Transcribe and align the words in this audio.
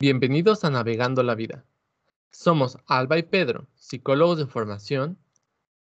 Bienvenidos 0.00 0.64
a 0.64 0.70
Navegando 0.70 1.22
la 1.22 1.36
Vida. 1.36 1.64
Somos 2.32 2.78
Alba 2.86 3.16
y 3.16 3.22
Pedro, 3.22 3.68
psicólogos 3.76 4.38
de 4.38 4.46
formación, 4.48 5.18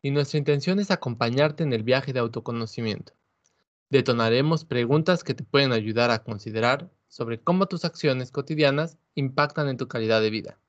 y 0.02 0.12
nuestra 0.12 0.38
intención 0.38 0.80
es 0.80 0.92
acompañarte 0.92 1.64
en 1.64 1.72
el 1.72 1.84
viaje 1.84 2.12
de 2.12 2.20
autoconocimiento. 2.20 3.14
Detonaremos 3.90 4.66
preguntas 4.66 5.24
que 5.24 5.34
te 5.34 5.46
pueden 5.46 5.72
ayudar 5.72 6.12
a 6.12 6.24
considerar 6.24 6.92
sobre 7.08 7.40
cómo 7.40 7.68
tus 7.68 7.86
acciones 7.86 8.32
cotidianas 8.32 8.98
impactan 9.16 9.70
en 9.70 9.78
tu 9.78 9.88
calidad 9.88 10.22
de 10.22 10.30
vida. 10.30 10.60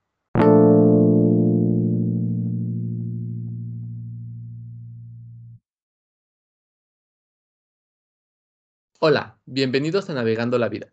Hola, 9.00 9.36
bienvenidos 9.46 10.08
a 10.10 10.14
Navegando 10.14 10.58
la 10.58 10.68
Vida. 10.68 10.92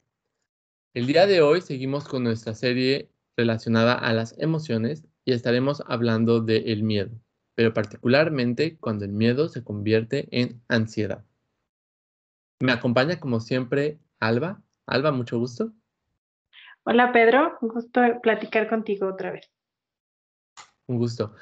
El 0.95 1.05
día 1.05 1.27
de 1.27 1.41
hoy 1.41 1.61
seguimos 1.61 2.07
con 2.07 2.23
nuestra 2.23 2.55
serie 2.55 3.11
relacionada 3.37 3.93
a 3.93 4.11
las 4.11 4.35
emociones 4.39 5.05
y 5.23 5.33
estaremos 5.33 5.83
hablando 5.85 6.41
del 6.41 6.81
miedo, 6.81 7.11
pero 7.53 7.75
particularmente 7.75 8.75
cuando 8.79 9.05
el 9.05 9.11
miedo 9.11 9.49
se 9.49 9.63
convierte 9.63 10.27
en 10.31 10.63
ansiedad. 10.67 11.23
Me 12.59 12.71
acompaña 12.71 13.19
como 13.19 13.39
siempre 13.39 13.99
Alba. 14.19 14.63
Alba, 14.87 15.11
mucho 15.11 15.37
gusto. 15.37 15.71
Hola 16.83 17.11
Pedro, 17.11 17.59
un 17.61 17.69
gusto 17.69 18.01
platicar 18.23 18.67
contigo 18.67 19.09
otra 19.09 19.31
vez. 19.31 19.47
Un 20.87 20.97
gusto. 20.97 21.35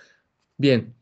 Bien, 0.57 0.93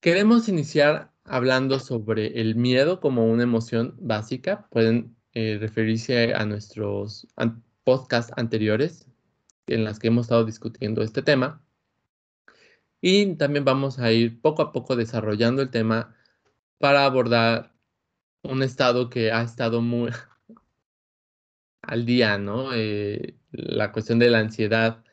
queremos 0.00 0.46
iniciar 0.50 1.10
hablando 1.24 1.78
sobre 1.78 2.38
el 2.38 2.54
miedo 2.54 3.00
como 3.00 3.24
una 3.24 3.44
emoción 3.44 3.96
básica. 3.98 4.68
Pueden 4.68 5.16
eh, 5.34 5.58
referirse 5.60 6.34
a 6.34 6.44
nuestros 6.44 7.26
podcasts 7.84 8.32
anteriores 8.36 9.06
en 9.66 9.84
las 9.84 9.98
que 9.98 10.08
hemos 10.08 10.26
estado 10.26 10.44
discutiendo 10.44 11.02
este 11.02 11.22
tema. 11.22 11.62
Y 13.00 13.34
también 13.36 13.64
vamos 13.64 13.98
a 13.98 14.12
ir 14.12 14.40
poco 14.40 14.62
a 14.62 14.72
poco 14.72 14.96
desarrollando 14.96 15.62
el 15.62 15.70
tema 15.70 16.14
para 16.78 17.04
abordar 17.04 17.74
un 18.42 18.62
estado 18.62 19.10
que 19.10 19.32
ha 19.32 19.42
estado 19.42 19.80
muy 19.82 20.10
al 21.82 22.06
día, 22.06 22.38
¿no? 22.38 22.74
Eh, 22.74 23.36
la 23.50 23.92
cuestión 23.92 24.18
de 24.18 24.30
la 24.30 24.38
ansiedad. 24.40 25.04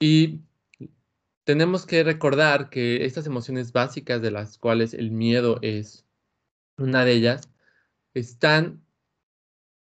Y 0.00 0.40
tenemos 1.44 1.86
que 1.86 2.04
recordar 2.04 2.70
que 2.70 3.04
estas 3.04 3.26
emociones 3.26 3.72
básicas 3.72 4.22
de 4.22 4.30
las 4.30 4.58
cuales 4.58 4.94
el 4.94 5.10
miedo 5.10 5.58
es 5.62 6.06
una 6.76 7.04
de 7.04 7.12
ellas, 7.12 7.50
están 8.18 8.84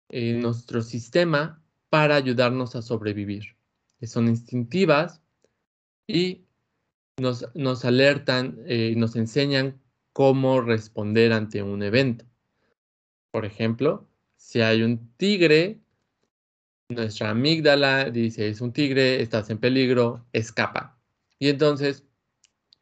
en 0.09 0.41
nuestro 0.41 0.83
sistema 0.83 1.63
para 1.89 2.17
ayudarnos 2.17 2.77
a 2.77 2.83
sobrevivir. 2.83 3.57
Son 4.03 4.29
instintivas 4.29 5.23
y 6.07 6.45
nos, 7.19 7.47
nos 7.55 7.85
alertan 7.85 8.59
eh, 8.67 8.91
y 8.93 8.97
nos 8.97 9.17
enseñan 9.17 9.81
cómo 10.13 10.61
responder 10.61 11.33
ante 11.33 11.63
un 11.63 11.83
evento. 11.83 12.27
Por 13.31 13.45
ejemplo, 13.45 14.09
si 14.37 14.61
hay 14.61 14.83
un 14.83 15.13
tigre, 15.17 15.81
nuestra 16.89 17.31
amígdala 17.31 18.11
dice, 18.11 18.49
es 18.49 18.61
un 18.61 18.73
tigre, 18.73 19.23
estás 19.23 19.51
en 19.51 19.59
peligro, 19.59 20.27
escapa. 20.33 20.99
Y 21.39 21.49
entonces 21.49 22.05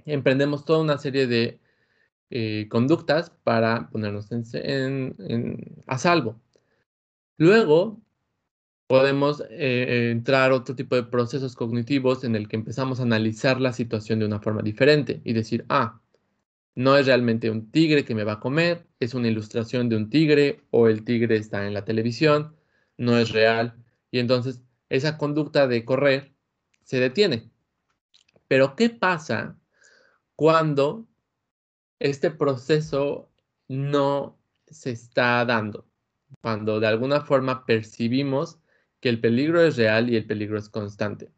emprendemos 0.04 0.64
toda 0.64 0.80
una 0.80 0.98
serie 0.98 1.26
de 1.26 1.61
eh, 2.34 2.66
conductas 2.70 3.30
para 3.44 3.90
ponernos 3.90 4.30
a 5.86 5.98
salvo. 5.98 6.40
Luego 7.36 8.00
podemos 8.86 9.42
eh, 9.50 10.10
entrar 10.10 10.50
a 10.50 10.54
otro 10.54 10.74
tipo 10.74 10.96
de 10.96 11.02
procesos 11.02 11.54
cognitivos 11.54 12.24
en 12.24 12.34
el 12.34 12.48
que 12.48 12.56
empezamos 12.56 13.00
a 13.00 13.02
analizar 13.02 13.60
la 13.60 13.74
situación 13.74 14.18
de 14.18 14.24
una 14.24 14.40
forma 14.40 14.62
diferente 14.62 15.20
y 15.24 15.34
decir, 15.34 15.66
ah, 15.68 16.00
no 16.74 16.96
es 16.96 17.04
realmente 17.04 17.50
un 17.50 17.70
tigre 17.70 18.04
que 18.04 18.14
me 18.14 18.24
va 18.24 18.34
a 18.34 18.40
comer, 18.40 18.86
es 18.98 19.12
una 19.12 19.28
ilustración 19.28 19.90
de 19.90 19.96
un 19.96 20.08
tigre 20.08 20.62
o 20.70 20.88
el 20.88 21.04
tigre 21.04 21.36
está 21.36 21.66
en 21.66 21.74
la 21.74 21.84
televisión, 21.84 22.56
no 22.96 23.18
es 23.18 23.30
real. 23.30 23.74
Y 24.10 24.20
entonces 24.20 24.62
esa 24.88 25.18
conducta 25.18 25.66
de 25.66 25.84
correr 25.84 26.32
se 26.82 26.98
detiene. 26.98 27.50
Pero 28.48 28.74
¿qué 28.74 28.88
pasa 28.88 29.58
cuando 30.34 31.06
este 32.02 32.32
proceso 32.32 33.30
no 33.68 34.36
se 34.66 34.90
está 34.90 35.44
dando, 35.44 35.86
cuando 36.40 36.80
de 36.80 36.88
alguna 36.88 37.20
forma 37.20 37.64
percibimos 37.64 38.58
que 39.00 39.08
el 39.08 39.20
peligro 39.20 39.62
es 39.62 39.76
real 39.76 40.10
y 40.10 40.16
el 40.16 40.26
peligro 40.26 40.58
es 40.58 40.68
constante 40.68 41.30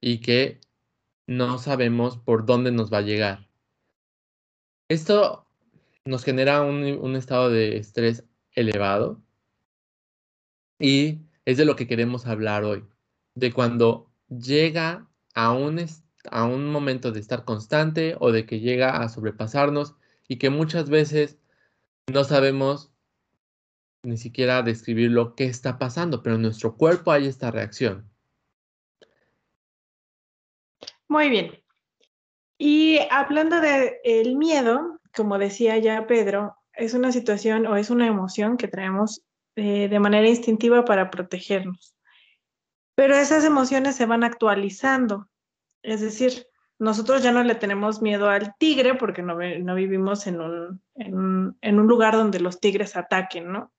y 0.00 0.18
que 0.18 0.60
no 1.28 1.58
sabemos 1.58 2.18
por 2.18 2.46
dónde 2.46 2.72
nos 2.72 2.92
va 2.92 2.98
a 2.98 3.02
llegar. 3.02 3.48
Esto 4.88 5.46
nos 6.04 6.24
genera 6.24 6.62
un, 6.62 7.14
estado 7.14 7.48
de 7.48 7.76
estrés 7.76 8.24
elevado 8.50 9.22
y 10.80 11.20
es 11.44 11.58
de 11.58 11.64
lo 11.64 11.76
que 11.76 11.86
queremos 11.86 12.26
hablar 12.26 12.64
hoy, 12.64 12.84
de 13.36 13.52
cuando 13.52 14.10
llega 14.28 15.08
a 15.34 15.52
un, 15.52 15.78
a 16.30 16.44
un 16.44 16.70
momento 16.70 17.12
de 17.12 17.20
estar 17.20 17.44
constante 17.44 18.16
o 18.20 18.32
de 18.32 18.46
que 18.46 18.60
llega 18.60 19.02
a 19.02 19.08
sobrepasarnos 19.08 19.94
y 20.28 20.38
que 20.38 20.50
muchas 20.50 20.90
veces 20.90 21.38
no 22.12 22.24
sabemos 22.24 22.92
ni 24.02 24.16
siquiera 24.16 24.62
describir 24.62 25.10
lo 25.10 25.34
que 25.34 25.44
está 25.44 25.78
pasando, 25.78 26.22
pero 26.22 26.36
en 26.36 26.42
nuestro 26.42 26.76
cuerpo 26.76 27.12
hay 27.12 27.26
esta 27.26 27.50
reacción. 27.50 28.10
Muy 31.08 31.28
bien. 31.28 31.62
Y 32.56 32.98
hablando 33.10 33.60
del 33.60 33.94
el 34.04 34.36
miedo, 34.36 35.00
como 35.14 35.38
decía 35.38 35.78
ya 35.78 36.06
Pedro, 36.06 36.56
es 36.74 36.94
una 36.94 37.12
situación 37.12 37.66
o 37.66 37.76
es 37.76 37.90
una 37.90 38.06
emoción 38.06 38.56
que 38.56 38.68
traemos 38.68 39.22
eh, 39.56 39.88
de 39.88 40.00
manera 40.00 40.28
instintiva 40.28 40.84
para 40.84 41.10
protegernos. 41.10 41.96
Pero 42.94 43.16
esas 43.16 43.44
emociones 43.44 43.96
se 43.96 44.06
van 44.06 44.24
actualizando 44.24 45.29
es 45.82 46.00
decir, 46.00 46.46
nosotros 46.78 47.22
ya 47.22 47.30
no 47.30 47.42
le 47.44 47.54
tenemos 47.54 48.00
miedo 48.00 48.30
al 48.30 48.54
tigre 48.56 48.94
porque 48.94 49.22
no, 49.22 49.36
vivimos 49.36 50.26
en 50.26 50.40
un, 50.40 50.82
en, 51.60 51.76
lugar 51.76 52.14
donde 52.14 52.40
los 52.40 52.58
tigres 52.58 52.96
ataquen, 52.96 53.52
¿no? 53.52 53.72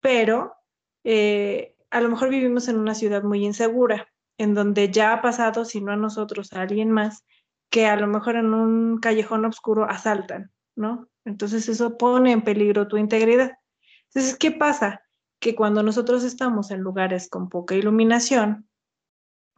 Pero 0.00 0.54
eh, 1.02 1.76
a 1.90 2.00
lo 2.00 2.08
mejor 2.08 2.30
vivimos 2.30 2.68
en 2.68 2.78
una 2.78 2.94
ciudad 2.94 3.24
muy 3.24 3.44
insegura, 3.44 4.08
en 4.38 4.54
donde 4.54 4.90
ya 4.90 5.12
ha 5.12 5.20
pasado, 5.22 5.64
si 5.64 5.80
no 5.80 5.92
a 5.92 5.96
nosotros, 5.96 6.52
a 6.52 6.62
alguien 6.62 6.92
más, 6.92 7.24
que 7.70 7.86
a 7.86 7.96
lo 7.96 8.06
mejor 8.06 8.36
en 8.36 8.54
un 8.54 8.98
callejón 8.98 9.44
oscuro 9.44 9.84
asaltan, 9.84 10.52
¿no? 10.76 11.08
Entonces 11.24 11.68
eso 11.68 11.98
pone 11.98 12.30
en 12.30 12.42
peligro 12.42 12.86
tu 12.86 12.96
integridad. 12.98 13.58
Entonces, 14.08 14.38
¿qué 14.38 14.52
pasa? 14.52 15.02
Que 15.40 15.56
cuando 15.56 15.82
nosotros 15.82 16.22
estamos 16.22 16.70
en 16.70 16.80
lugares 16.80 17.28
con 17.28 17.48
poca 17.48 17.74
iluminación, 17.74 18.68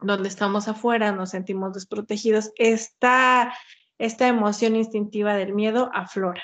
donde 0.01 0.29
estamos 0.29 0.67
afuera, 0.67 1.11
nos 1.11 1.31
sentimos 1.31 1.73
desprotegidos, 1.73 2.51
esta, 2.55 3.53
esta 3.97 4.27
emoción 4.27 4.75
instintiva 4.75 5.35
del 5.35 5.53
miedo 5.53 5.89
aflora, 5.93 6.43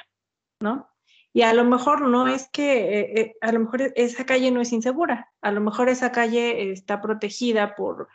¿no? 0.59 0.89
Y 1.33 1.41
a 1.41 1.53
lo 1.53 1.65
mejor 1.65 2.07
no 2.07 2.27
es 2.27 2.47
que, 2.49 2.99
eh, 2.99 3.21
eh, 3.21 3.35
a 3.41 3.51
lo 3.51 3.59
mejor 3.59 3.91
esa 3.95 4.25
calle 4.25 4.51
no 4.51 4.61
es 4.61 4.71
insegura, 4.71 5.31
a 5.41 5.51
lo 5.51 5.59
mejor 5.59 5.89
esa 5.89 6.11
calle 6.11 6.71
está 6.71 7.01
protegida 7.01 7.75
por, 7.75 8.07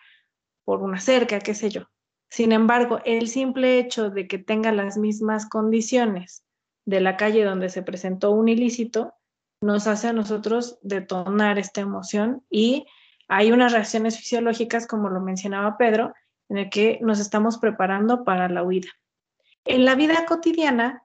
por 0.64 0.82
una 0.82 1.00
cerca, 1.00 1.38
qué 1.38 1.54
sé 1.54 1.68
yo. 1.68 1.82
Sin 2.30 2.52
embargo, 2.52 3.00
el 3.04 3.28
simple 3.28 3.78
hecho 3.78 4.08
de 4.08 4.26
que 4.26 4.38
tenga 4.38 4.72
las 4.72 4.96
mismas 4.96 5.48
condiciones 5.48 6.44
de 6.86 7.00
la 7.00 7.16
calle 7.16 7.44
donde 7.44 7.68
se 7.68 7.82
presentó 7.82 8.30
un 8.30 8.48
ilícito, 8.48 9.14
nos 9.60 9.86
hace 9.86 10.08
a 10.08 10.12
nosotros 10.12 10.78
detonar 10.80 11.58
esta 11.58 11.82
emoción 11.82 12.42
y 12.48 12.86
hay 13.32 13.52
unas 13.52 13.72
reacciones 13.72 14.18
fisiológicas, 14.18 14.88
como 14.88 15.08
lo 15.08 15.20
mencionaba 15.20 15.78
Pedro, 15.78 16.12
en 16.48 16.58
el 16.58 16.68
que 16.68 16.98
nos 17.00 17.20
estamos 17.20 17.58
preparando 17.58 18.24
para 18.24 18.48
la 18.48 18.64
huida. 18.64 18.88
En 19.64 19.84
la 19.84 19.94
vida 19.94 20.26
cotidiana 20.26 21.04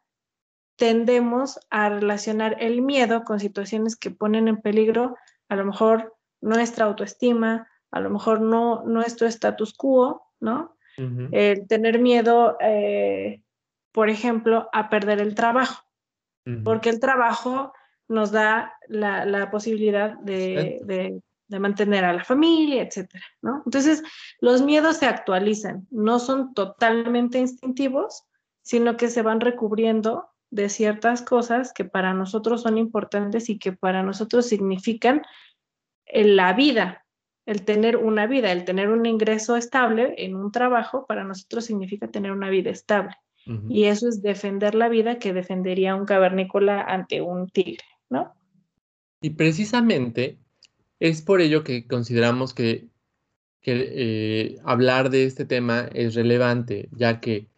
tendemos 0.75 1.59
a 1.69 1.87
relacionar 1.89 2.57
el 2.59 2.81
miedo 2.81 3.23
con 3.23 3.39
situaciones 3.39 3.95
que 3.95 4.09
ponen 4.09 4.47
en 4.47 4.59
peligro 4.59 5.15
a 5.49 5.55
lo 5.55 5.65
mejor 5.65 6.15
nuestra 6.41 6.85
autoestima, 6.85 7.69
a 7.91 7.99
lo 7.99 8.09
mejor 8.09 8.41
no 8.41 8.83
nuestro 8.85 9.27
status 9.27 9.75
quo, 9.75 10.23
¿no? 10.39 10.75
El 10.97 11.67
tener 11.67 11.99
miedo, 11.99 12.57
eh, 12.59 13.43
por 13.91 14.09
ejemplo, 14.09 14.69
a 14.73 14.89
perder 14.89 15.19
el 15.19 15.35
trabajo, 15.35 15.83
porque 16.63 16.89
el 16.89 16.99
trabajo 16.99 17.73
nos 18.07 18.31
da 18.31 18.73
la, 18.87 19.51
posibilidad 19.51 20.17
de, 20.19 20.79
de 20.85 21.21
mantener 21.49 22.03
a 22.05 22.13
la 22.13 22.23
familia, 22.23 22.83
etcétera, 22.83 23.23
¿no? 23.41 23.61
Entonces, 23.65 24.03
los 24.39 24.61
miedos 24.61 24.97
se 24.97 25.05
actualizan, 25.05 25.87
no 25.91 26.19
son 26.19 26.53
totalmente 26.53 27.39
instintivos, 27.39 28.23
sino 28.61 28.97
que 28.97 29.09
se 29.09 29.21
van 29.21 29.39
recubriendo 29.39 30.29
de 30.49 30.69
ciertas 30.69 31.21
cosas 31.21 31.73
que 31.73 31.85
para 31.85 32.13
nosotros 32.13 32.63
son 32.63 32.77
importantes 32.77 33.49
y 33.49 33.59
que 33.59 33.73
para 33.73 34.03
nosotros 34.03 34.47
significan 34.47 35.21
la 36.11 36.53
vida, 36.53 37.05
el 37.45 37.63
tener 37.63 37.97
una 37.97 38.25
vida, 38.25 38.51
el 38.51 38.65
tener 38.65 38.89
un 38.89 39.05
ingreso 39.05 39.55
estable 39.55 40.15
en 40.17 40.35
un 40.35 40.51
trabajo, 40.51 41.05
para 41.05 41.23
nosotros 41.23 41.65
significa 41.65 42.07
tener 42.07 42.31
una 42.31 42.49
vida 42.49 42.71
estable. 42.71 43.15
Y 43.69 43.83
eso 43.83 44.09
es 44.09 44.23
defender 44.23 44.73
la 44.73 44.89
vida 44.89 45.19
que 45.19 45.31
defendería 45.31 45.95
un 45.95 46.05
cavernícola 46.05 46.81
ante 46.81 47.21
un 47.21 47.47
tigre, 47.47 47.85
¿no? 48.09 48.33
Y 49.21 49.29
precisamente 49.31 50.39
es 50.99 51.21
por 51.21 51.41
ello 51.41 51.63
que 51.63 51.87
consideramos 51.87 52.53
que, 52.53 52.89
eh, 53.63 54.57
hablar 54.63 55.09
de 55.09 55.25
este 55.25 55.45
tema 55.45 55.89
es 55.93 56.15
relevante, 56.15 56.89
ya 56.91 57.19
que 57.19 57.49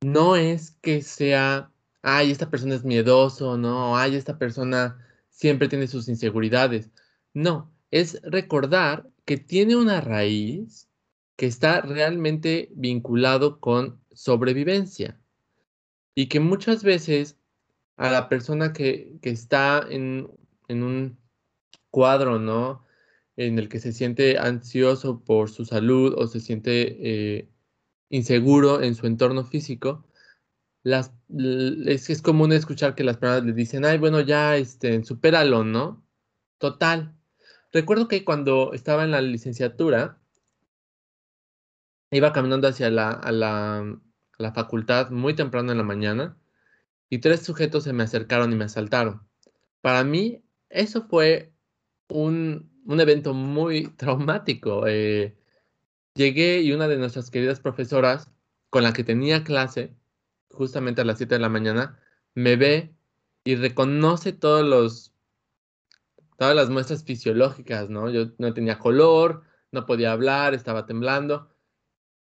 no 0.00 0.36
es 0.36 0.72
que 0.82 1.02
sea, 1.02 1.72
ay, 2.02 2.30
esta 2.30 2.50
persona 2.50 2.74
es 2.76 2.84
miedoso, 2.84 3.56
¿no? 3.58 3.96
Ay, 3.96 4.14
esta 4.16 4.38
persona 4.38 4.98
siempre 5.30 5.68
tiene 5.68 5.88
sus 5.88 6.08
inseguridades. 6.08 6.90
No, 7.34 7.72
es 7.90 8.20
recordar 8.22 9.08
que 9.24 9.36
tiene 9.38 9.76
una 9.76 10.00
raíz 10.00 10.88
que 11.36 11.46
está 11.46 11.80
realmente 11.82 12.70
vinculado 12.74 13.60
con 13.60 14.00
sobrevivencia 14.12 15.20
y 16.14 16.28
que 16.28 16.40
muchas 16.40 16.82
veces 16.82 17.36
a 17.96 18.10
la 18.10 18.28
persona 18.28 18.72
que, 18.72 19.18
está 19.22 19.84
en, 19.88 20.30
un 20.68 21.18
cuadro, 21.90 22.38
¿no? 22.38 22.85
En 23.36 23.58
el 23.58 23.68
que 23.68 23.80
se 23.80 23.92
siente 23.92 24.38
ansioso 24.38 25.22
por 25.24 25.50
su 25.50 25.64
salud 25.64 26.14
o 26.16 26.26
se 26.26 26.40
siente 26.40 26.96
eh, 27.38 27.48
inseguro 28.08 28.82
en 28.82 28.94
su 28.94 29.06
entorno 29.06 29.44
físico, 29.44 30.06
las, 30.82 31.12
es, 31.86 32.10
es, 32.10 32.22
común 32.22 32.52
escuchar 32.52 32.94
que 32.94 33.04
las 33.04 33.18
personas 33.18 33.44
le 33.44 33.52
dicen, 33.52 33.84
ay, 33.84 33.98
bueno, 33.98 34.20
ya, 34.20 34.56
este, 34.56 35.04
supéralo, 35.04 35.64
¿no? 35.64 36.06
Total, 36.58 37.16
Recuerdo 37.76 38.08
que 38.08 38.24
cuando 38.24 38.72
estaba 38.72 39.04
en 39.04 39.10
la 39.10 39.20
licenciatura, 39.20 40.18
iba 42.10 42.32
caminando 42.32 42.68
hacia 42.68 42.90
la, 42.90 43.20
la, 44.38 44.52
facultad 44.54 45.10
muy 45.10 45.34
temprano 45.34 45.72
en 45.72 45.78
la 45.78 45.84
mañana 45.84 46.38
y 47.10 47.18
tres 47.18 47.42
sujetos 47.42 47.84
se 47.84 47.92
me 47.92 48.04
acercaron 48.04 48.50
y 48.50 48.56
me 48.56 48.64
asaltaron. 48.64 49.28
Para 49.82 50.04
mí, 50.04 50.42
eso 50.70 51.06
fue 51.06 51.52
un, 52.08 52.70
evento 52.88 53.34
muy 53.34 53.88
traumático. 53.96 54.86
Eh, 54.86 55.36
llegué 56.14 56.60
y 56.62 56.72
una 56.72 56.88
de 56.88 56.96
nuestras 56.98 57.30
queridas 57.30 57.60
profesoras, 57.60 58.30
con 58.70 58.82
la 58.82 58.92
que 58.92 59.04
tenía 59.04 59.44
clase, 59.44 59.94
justamente 60.50 61.00
a 61.00 61.04
las 61.04 61.18
7 61.18 61.34
de 61.36 61.40
la 61.40 61.48
mañana, 61.48 61.98
me 62.34 62.56
ve 62.56 62.94
y 63.44 63.56
reconoce 63.56 64.32
todos 64.32 64.64
los 64.64 65.12
todas 66.36 66.54
las 66.54 66.68
muestras 66.68 67.02
fisiológicas, 67.04 67.88
¿no? 67.88 68.10
Yo 68.10 68.32
no 68.38 68.52
tenía 68.52 68.78
color, 68.78 69.42
no 69.72 69.86
podía 69.86 70.12
hablar, 70.12 70.54
estaba 70.54 70.84
temblando. 70.84 71.48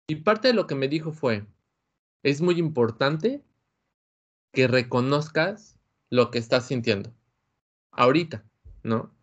Y 0.07 0.15
parte 0.15 0.49
de 0.49 0.53
lo 0.55 0.67
que 0.67 0.75
me 0.75 0.87
dijo 0.87 1.11
fue, 1.11 1.45
es 2.23 2.41
muy 2.41 2.57
importante 2.57 3.43
que 4.51 4.67
reconozcas 4.67 5.77
lo 6.09 6.31
que 6.31 6.39
estás 6.39 6.65
sintiendo. 6.65 7.13
Ahorita, 7.91 8.43
¿no? 8.83 9.13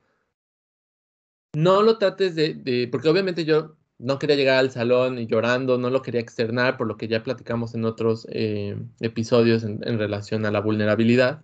No 1.54 1.82
lo 1.82 1.98
trates 1.98 2.34
de, 2.34 2.88
porque 2.90 3.08
obviamente 3.08 3.44
yo 3.44 3.76
no 3.98 4.18
quería 4.18 4.36
llegar 4.36 4.58
al 4.58 4.70
salón 4.70 5.18
llorando, 5.26 5.78
no 5.78 5.90
lo 5.90 6.02
quería 6.02 6.20
externar, 6.20 6.76
por 6.76 6.86
lo 6.86 6.96
que 6.96 7.08
ya 7.08 7.22
platicamos 7.22 7.74
en 7.74 7.84
otros 7.84 8.26
eh, 8.30 8.76
episodios 9.00 9.64
en 9.64 9.98
relación 9.98 10.46
a 10.46 10.50
la 10.50 10.60
vulnerabilidad. 10.60 11.42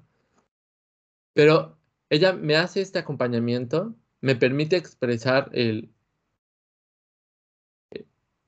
Pero 1.35 1.77
ella 2.11 2.33
me 2.33 2.57
hace 2.57 2.81
este 2.81 2.99
acompañamiento, 2.99 3.95
me 4.21 4.37
permite 4.37 4.77
expresar 4.77 5.51
el, 5.53 5.91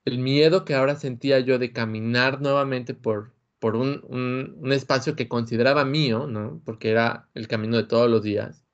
miedo 0.05 0.65
que 0.65 0.75
ahora 0.75 0.95
sentía 0.97 1.41
yo 1.41 1.59
de 1.59 1.73
caminar 1.73 2.41
nuevamente 2.41 2.95
por, 2.95 3.33
por 3.59 3.77
un, 3.77 4.73
espacio 4.73 5.17
que 5.17 5.29
consideraba 5.29 5.85
mío, 5.85 6.27
¿no? 6.29 6.63
Porque 6.65 6.91
era 6.91 7.29
el 7.35 7.49
camino 7.49 7.77
de 7.77 7.85
todos 7.85 8.09
los 8.11 8.23
días. 8.23 8.66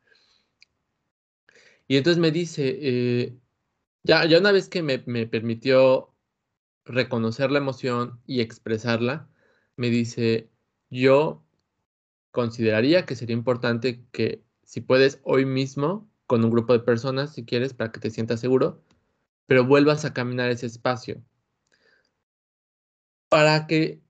Y 1.92 1.98
entonces 1.98 2.18
me 2.18 2.30
dice, 2.30 2.78
eh, 2.80 3.38
ya, 4.02 4.24
ya 4.24 4.38
una 4.38 4.50
vez 4.50 4.70
que 4.70 4.82
me, 4.82 5.02
me 5.04 5.26
permitió 5.26 6.14
reconocer 6.86 7.50
la 7.50 7.58
emoción 7.58 8.18
y 8.26 8.40
expresarla, 8.40 9.28
me 9.76 9.90
dice, 9.90 10.48
yo 10.88 11.44
consideraría 12.30 13.04
que 13.04 13.14
sería 13.14 13.36
importante 13.36 14.06
que 14.10 14.42
si 14.64 14.80
puedes 14.80 15.20
hoy 15.22 15.44
mismo, 15.44 16.10
con 16.26 16.42
un 16.42 16.50
grupo 16.50 16.72
de 16.72 16.80
personas, 16.80 17.34
si 17.34 17.44
quieres, 17.44 17.74
para 17.74 17.92
que 17.92 18.00
te 18.00 18.10
sientas 18.10 18.40
seguro, 18.40 18.82
pero 19.44 19.66
vuelvas 19.66 20.06
a 20.06 20.14
caminar 20.14 20.50
ese 20.50 20.64
espacio. 20.64 21.22
Para 23.28 23.66
que, 23.66 24.00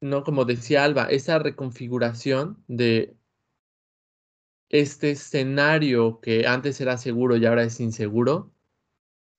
no 0.00 0.22
como 0.22 0.44
decía 0.44 0.84
Alba, 0.84 1.06
esa 1.06 1.40
reconfiguración 1.40 2.62
de 2.68 3.16
este 4.74 5.12
escenario 5.12 6.18
que 6.20 6.48
antes 6.48 6.80
era 6.80 6.98
seguro 6.98 7.36
y 7.36 7.46
ahora 7.46 7.62
es 7.62 7.78
inseguro, 7.78 8.52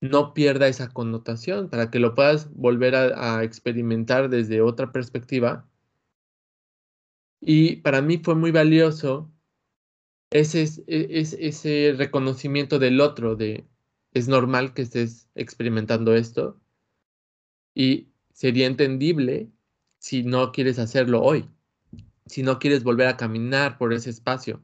no 0.00 0.32
pierda 0.32 0.66
esa 0.66 0.88
connotación, 0.88 1.68
para 1.68 1.90
que 1.90 1.98
lo 1.98 2.14
puedas 2.14 2.50
volver 2.54 2.94
a, 2.94 3.44
experimentar 3.44 4.30
desde 4.30 4.62
otra 4.62 4.92
perspectiva. 4.92 5.68
Y 7.40 7.76
para 7.76 8.00
mí 8.00 8.16
fue 8.16 8.34
muy 8.34 8.50
valioso 8.50 9.30
ese, 10.30 10.62
e, 10.86 11.20
es, 11.20 11.34
ese 11.34 11.94
reconocimiento 11.98 12.78
del 12.78 13.00
otro, 13.02 13.36
de 13.36 13.66
es 14.14 14.28
normal 14.28 14.72
que 14.72 14.82
estés 14.82 15.28
experimentando 15.34 16.14
esto 16.14 16.58
y 17.74 18.08
sería 18.32 18.66
entendible 18.66 19.50
si 19.98 20.22
no 20.22 20.50
quieres 20.52 20.78
hacerlo 20.78 21.22
hoy, 21.22 21.46
si 22.24 22.42
no 22.42 22.58
quieres 22.58 22.84
volver 22.84 23.08
a 23.08 23.18
caminar 23.18 23.76
por 23.76 23.92
ese 23.92 24.08
espacio. 24.08 24.62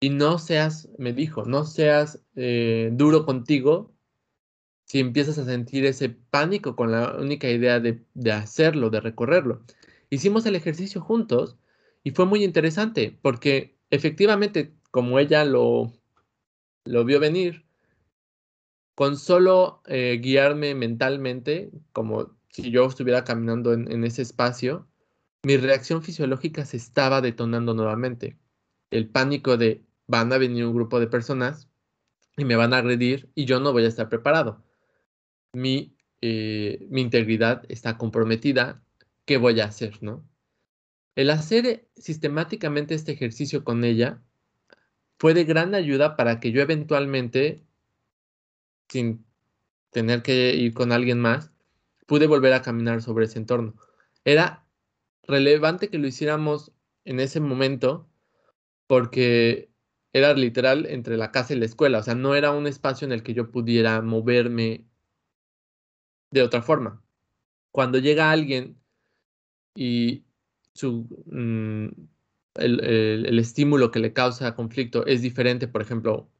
Y 0.00 0.10
no 0.10 0.38
seas, 0.38 0.88
me 0.98 1.12
dijo, 1.12 1.44
no 1.44 1.64
seas 1.64 2.22
eh, 2.34 2.90
duro 2.92 3.26
contigo 3.26 3.92
si 4.86 4.98
empiezas 4.98 5.38
a 5.38 5.44
sentir 5.44 5.84
ese 5.84 6.08
pánico 6.08 6.74
con 6.74 6.90
la 6.90 7.16
única 7.16 7.48
idea 7.48 7.80
de, 7.80 8.04
de 8.14 8.32
hacerlo, 8.32 8.90
de 8.90 9.00
recorrerlo. 9.00 9.62
Hicimos 10.08 10.46
el 10.46 10.56
ejercicio 10.56 11.00
juntos 11.00 11.58
y 12.02 12.10
fue 12.12 12.26
muy 12.26 12.42
interesante 12.44 13.16
porque 13.22 13.78
efectivamente, 13.90 14.74
como 14.90 15.18
ella 15.18 15.44
lo, 15.44 15.92
lo 16.84 17.04
vio 17.04 17.20
venir, 17.20 17.64
con 18.94 19.16
solo 19.16 19.82
eh, 19.86 20.18
guiarme 20.20 20.74
mentalmente, 20.74 21.70
como 21.92 22.36
si 22.48 22.70
yo 22.70 22.84
estuviera 22.84 23.24
caminando 23.24 23.72
en, 23.72 24.04
ese 24.04 24.22
espacio, 24.22 24.88
mi 25.42 25.56
reacción 25.56 26.02
fisiológica 26.02 26.66
se 26.66 26.76
estaba 26.76 27.20
detonando 27.20 27.72
nuevamente. 27.72 28.36
El 28.90 29.08
pánico 29.08 29.56
de 29.56 29.82
van 30.10 30.32
a 30.32 30.38
venir 30.38 30.66
un 30.66 30.74
grupo 30.74 30.98
de 30.98 31.06
personas 31.06 31.68
y 32.36 32.44
me 32.44 32.56
van 32.56 32.74
a 32.74 32.78
agredir 32.78 33.30
y 33.36 33.44
yo 33.44 33.60
no 33.60 33.72
voy 33.72 33.84
a 33.84 33.88
estar 33.88 34.08
preparado. 34.08 34.64
Mi, 35.52 35.96
eh, 36.20 36.84
mi 36.90 37.00
integridad 37.00 37.62
está 37.68 37.96
comprometida. 37.96 38.82
¿Qué 39.24 39.36
voy 39.36 39.60
a 39.60 39.66
hacer, 39.66 40.02
no? 40.02 40.28
El 41.14 41.30
hacer 41.30 41.88
sistemáticamente 41.94 42.94
este 42.94 43.12
ejercicio 43.12 43.62
con 43.62 43.84
ella 43.84 44.20
fue 45.16 45.32
de 45.32 45.44
gran 45.44 45.76
ayuda 45.76 46.16
para 46.16 46.40
que 46.40 46.50
yo 46.50 46.60
eventualmente, 46.60 47.62
sin 48.88 49.24
tener 49.90 50.22
que 50.22 50.54
ir 50.56 50.74
con 50.74 50.90
alguien 50.90 51.20
más, 51.20 51.52
pude 52.06 52.26
volver 52.26 52.52
a 52.52 52.62
caminar 52.62 53.00
sobre 53.00 53.26
ese 53.26 53.38
entorno. 53.38 53.76
Era 54.24 54.66
relevante 55.22 55.88
que 55.88 55.98
lo 55.98 56.08
hiciéramos 56.08 56.72
en 57.04 57.20
ese 57.20 57.38
momento 57.38 58.08
porque 58.88 59.69
era 60.12 60.34
literal 60.34 60.86
entre 60.86 61.16
la 61.16 61.30
casa 61.32 61.54
y 61.54 61.58
la 61.58 61.66
escuela, 61.66 61.98
o 61.98 62.02
sea, 62.02 62.14
no 62.14 62.34
era 62.34 62.52
un 62.52 62.66
espacio 62.66 63.06
en 63.06 63.12
el 63.12 63.22
que 63.22 63.34
yo 63.34 63.50
pudiera 63.50 64.02
moverme 64.02 64.86
de 66.30 66.42
otra 66.42 66.62
forma. 66.62 67.02
Cuando 67.72 67.98
llega 67.98 68.30
alguien 68.30 68.76
y 69.74 70.24
Mm, 71.26 71.88
el, 72.54 73.38
estímulo 73.38 73.90
que 73.90 74.00
le 74.00 74.12
causa 74.12 74.54
conflicto 74.54 75.06
es 75.06 75.22
diferente, 75.22 75.68
por 75.68 75.82
ejemplo, 75.82 76.30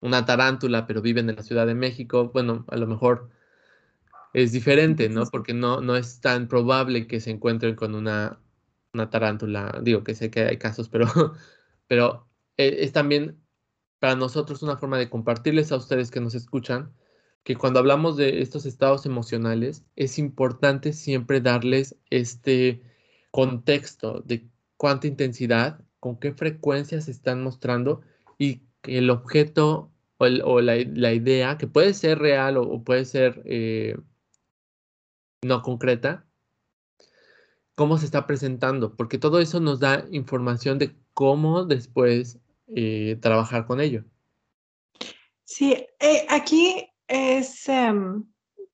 una 0.00 0.24
tarántula, 0.26 0.86
pero 0.86 1.02
vive 1.02 1.20
en 1.20 1.34
la 1.36 1.42
Ciudad 1.42 1.66
de 1.66 1.74
México, 1.74 2.30
bueno, 2.32 2.64
a 2.68 2.76
lo 2.76 2.86
mejor 2.86 3.30
es 4.34 4.52
diferente, 4.52 5.08
¿no? 5.08 5.24
Porque 5.26 5.54
no, 5.54 5.80
no 5.80 5.96
es 5.96 6.20
tan 6.20 6.48
probable 6.48 7.06
que 7.06 7.20
se 7.20 7.30
encuentren 7.30 7.74
con 7.76 7.94
una, 7.94 8.40
una 8.92 9.10
tarántula. 9.10 9.80
Digo 9.82 10.04
que 10.04 10.14
sé 10.14 10.30
que 10.30 10.40
hay 10.40 10.58
casos, 10.58 10.88
pero, 10.88 11.06
pero 11.88 12.25
eh, 12.56 12.76
es 12.80 12.92
también 12.92 13.40
para 13.98 14.14
nosotros 14.14 14.62
una 14.62 14.76
forma 14.76 14.98
de 14.98 15.10
compartirles 15.10 15.72
a 15.72 15.76
ustedes 15.76 16.10
que 16.10 16.20
nos 16.20 16.34
escuchan 16.34 16.92
que 17.46 17.56
cuando 17.56 17.78
hablamos 17.78 18.16
de 18.16 18.42
estos 18.42 18.66
estados 18.66 19.06
emocionales 19.06 19.84
es 19.94 20.18
importante 20.18 20.92
siempre 20.92 21.40
darles 21.40 21.96
este 22.10 22.82
contexto 23.30 24.20
de 24.24 24.48
cuánta 24.76 25.06
intensidad, 25.06 25.80
con 26.00 26.18
qué 26.18 26.32
frecuencia 26.32 27.00
se 27.00 27.12
están 27.12 27.42
mostrando 27.42 28.02
y 28.36 28.62
el 28.82 29.10
objeto 29.10 29.92
o, 30.18 30.60
la, 30.60 30.76
idea, 30.76 31.58
que 31.58 31.66
puede 31.66 31.94
ser 31.94 32.18
real 32.18 32.56
o, 32.56 32.82
puede 32.82 33.04
ser 33.04 33.42
eh, 33.44 33.96
no 35.42 35.62
concreta, 35.62 36.26
cómo 37.74 37.98
se 37.98 38.06
está 38.06 38.26
presentando, 38.26 38.96
porque 38.96 39.18
todo 39.18 39.38
eso 39.38 39.60
nos 39.60 39.78
da 39.80 40.06
información 40.10 40.78
de 40.78 40.96
cómo 41.14 41.64
después 41.64 42.40
eh, 42.74 43.16
trabajar 43.20 43.66
con 43.66 43.80
ello. 43.80 44.04
Sí, 45.44 45.86
eh, 46.00 46.26
aquí 46.28 46.88
es, 47.06 47.68
em, 47.68 48.24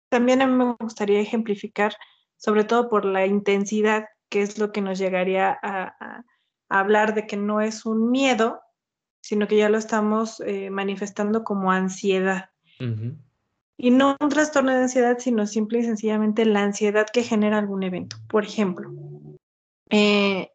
también 0.09 0.41
a 0.43 0.47
mí 0.47 0.55
me 0.55 0.75
gustaría 0.81 1.21
ejemplificar, 1.21 1.95
sobre 2.37 2.65
todo 2.65 2.89
por 2.89 3.05
la 3.05 3.27
intensidad, 3.27 4.07
que 4.29 4.43
es 4.43 4.59
lo 4.59 4.73
que 4.73 4.81
nos 4.81 4.99
llegaría 4.99 5.59
a, 5.63 6.25
hablar 6.71 7.15
de 7.15 7.27
que 7.27 7.37
no 7.37 7.61
es 7.61 7.85
un 7.85 8.11
miedo, 8.11 8.63
sino 9.21 9.47
que 9.47 9.59
ya 9.59 9.69
lo 9.69 9.77
estamos 9.77 10.41
eh, 10.41 10.71
manifestando 10.71 11.45
como 11.45 11.71
ansiedad. 11.71 12.49
Y 13.77 13.91
no 13.91 14.17
un 14.19 14.29
trastorno 14.31 14.73
de 14.73 14.79
ansiedad, 14.79 15.19
sino 15.19 15.47
simple 15.47 15.81
y 15.81 15.85
sencillamente 15.85 16.47
la 16.47 16.63
ansiedad 16.63 17.07
que 17.13 17.23
genera 17.23 17.59
algún 17.59 17.83
evento. 17.83 18.17
Por 18.27 18.45
ejemplo, 18.45 18.91
eh, 19.91 20.51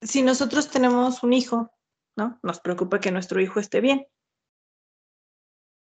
si 0.00 0.22
nosotros 0.22 0.70
tenemos 0.70 1.22
un 1.24 1.32
hijo, 1.32 1.73
¿no? 2.16 2.38
Nos 2.42 2.60
preocupa 2.60 3.00
que 3.00 3.10
nuestro 3.10 3.40
hijo 3.40 3.60
esté 3.60 3.80
bien 3.80 4.06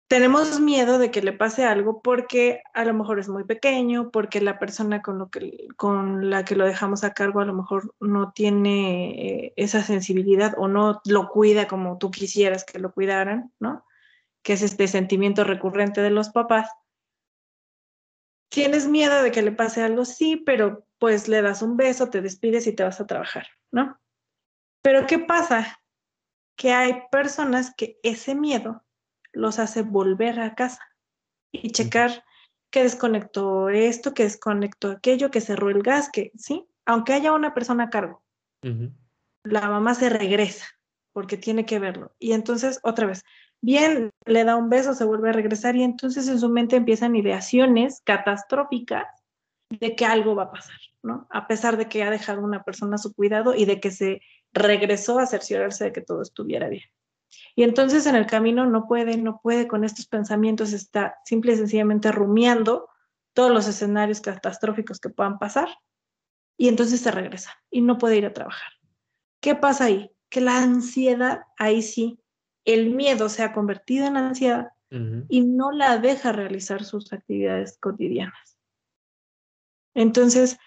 tenemos 0.08 0.60
miedo 0.60 1.00
de 1.00 1.10
que 1.10 1.22
le 1.22 1.34
pase 1.34 1.66
algo 1.66 2.02
porque 2.02 2.62
a 2.74 2.86
lo 2.86 2.94
mejor 2.94 3.20
es 3.20 3.28
muy 3.28 3.44
pequeño, 3.44 4.12
porque 4.12 4.40
la 4.40 4.60
persona 4.60 5.02
con, 5.02 5.18
lo 5.18 5.30
que, 5.30 5.68
con 5.78 6.30
la 6.30 6.46
que 6.46 6.56
lo 6.56 6.66
dejamos 6.66 7.04
a 7.04 7.14
cargo 7.14 7.40
a 7.40 7.46
lo 7.46 7.54
mejor 7.54 7.96
no 8.00 8.32
tiene 8.32 9.46
eh, 9.46 9.54
esa 9.56 9.82
sensibilidad 9.82 10.54
o 10.58 10.68
no 10.68 11.02
lo 11.06 11.30
cuida 11.30 11.68
como 11.68 11.98
tú 11.98 12.12
quisieras 12.12 12.66
que 12.66 12.80
lo 12.80 12.94
cuidaran, 12.94 13.52
¿no? 13.60 13.84
Que 14.44 14.54
es 14.54 14.62
este 14.62 14.88
sentimiento 14.88 15.44
recurrente 15.44 16.02
de 16.02 16.12
los 16.12 16.30
papás. 16.30 16.70
¿Tienes 18.50 18.88
miedo 18.88 19.24
de 19.24 19.32
que 19.32 19.42
le 19.42 19.52
pase 19.52 19.82
algo? 19.82 20.06
Sí, 20.06 20.38
pero 20.38 20.86
pues 21.00 21.28
le 21.28 21.42
das 21.42 21.64
un 21.64 21.78
beso, 21.78 22.10
te 22.10 22.22
despides 22.22 22.68
y 22.68 22.74
te 22.74 22.84
vas 22.84 23.02
a 23.02 23.08
trabajar, 23.08 23.48
¿no? 23.72 24.00
Pero 24.84 25.08
¿qué 25.08 25.18
pasa? 25.18 25.80
Que 26.56 26.74
hay 26.74 27.04
personas 27.12 27.74
que 27.76 28.00
ese 28.04 28.36
miedo 28.36 28.84
los 29.34 29.60
hace 29.60 29.82
volver 29.82 30.40
a 30.40 30.56
casa 30.56 30.82
y 31.52 31.72
checar 31.72 32.24
que 32.72 32.84
desconectó 32.84 33.70
esto, 33.70 34.14
que 34.14 34.24
desconectó 34.24 34.92
aquello, 34.92 35.32
que 35.32 35.42
cerró 35.42 35.70
el 35.70 35.82
gas, 35.82 36.10
que 36.12 36.32
sí, 36.36 36.68
aunque 36.86 37.14
haya 37.14 37.34
una 37.34 37.54
persona 37.54 37.86
a 37.86 37.90
cargo, 37.90 38.24
la 39.44 39.70
mamá 39.70 39.96
se 39.96 40.10
regresa 40.10 40.66
porque 41.14 41.38
tiene 41.38 41.66
que 41.66 41.80
verlo. 41.80 42.14
Y 42.20 42.34
entonces, 42.34 42.80
otra 42.84 43.08
vez, 43.08 43.24
bien, 43.62 44.12
le 44.26 44.44
da 44.44 44.58
un 44.58 44.70
beso, 44.70 44.94
se 44.94 45.06
vuelve 45.06 45.30
a 45.30 45.34
regresar 45.34 45.76
y 45.78 45.84
entonces 45.84 46.28
en 46.28 46.40
su 46.40 46.50
mente 46.50 46.76
empiezan 46.76 47.16
ideaciones 47.16 48.02
catastróficas 48.04 49.06
de 49.70 49.96
que 49.96 50.06
algo 50.06 50.36
va 50.36 50.44
a 50.44 50.52
pasar, 50.52 50.78
¿no? 51.02 51.28
A 51.30 51.48
pesar 51.48 51.78
de 51.78 51.88
que 51.88 52.04
ha 52.04 52.10
dejado 52.10 52.44
una 52.44 52.64
persona 52.64 52.96
a 52.96 53.00
su 53.00 53.14
cuidado 53.14 53.56
y 53.56 53.64
de 53.66 53.80
que 53.80 53.92
se 53.92 54.22
regresó 54.56 55.20
a 55.20 55.28
cerciorarse 55.28 55.84
de 55.84 55.94
que 55.94 56.02
todo 56.02 56.22
estuviera 56.22 56.70
bien. 56.70 56.86
Y 57.56 57.64
entonces 57.64 58.06
en 58.06 58.16
el 58.16 58.26
camino 58.26 58.66
no 58.66 58.88
puede, 58.88 59.18
no 59.18 59.40
puede 59.44 59.68
con 59.68 59.84
estos 59.84 60.08
pensamientos, 60.08 60.74
está 60.74 61.18
simple 61.26 61.54
y 61.54 61.58
sencillamente 61.58 62.12
rumiando 62.12 62.90
todos 63.34 63.52
los 63.52 63.68
escenarios 63.68 64.22
catastróficos 64.22 65.00
que 65.00 65.10
puedan 65.10 65.38
pasar 65.38 65.68
y 66.58 66.70
entonces 66.70 67.02
se 67.02 67.12
regresa 67.12 67.54
y 67.70 67.82
no 67.82 67.98
puede 67.98 68.18
ir 68.18 68.26
a 68.26 68.34
trabajar. 68.34 68.72
¿Qué 69.42 69.56
pasa 69.56 69.86
ahí? 69.86 70.10
Que 70.30 70.40
la 70.40 70.58
ansiedad, 70.60 71.42
ahí 71.58 71.82
sí, 71.82 72.20
el 72.64 72.96
miedo 72.96 73.28
se 73.28 73.44
ha 73.44 73.54
convertido 73.54 74.08
en 74.08 74.18
ansiedad 74.18 74.70
y 75.28 75.42
no 75.42 75.74
la 75.74 75.98
deja 75.98 76.32
realizar 76.32 76.86
sus 76.86 77.12
actividades 77.12 77.78
cotidianas. 77.82 78.58
Entonces, 79.94 80.58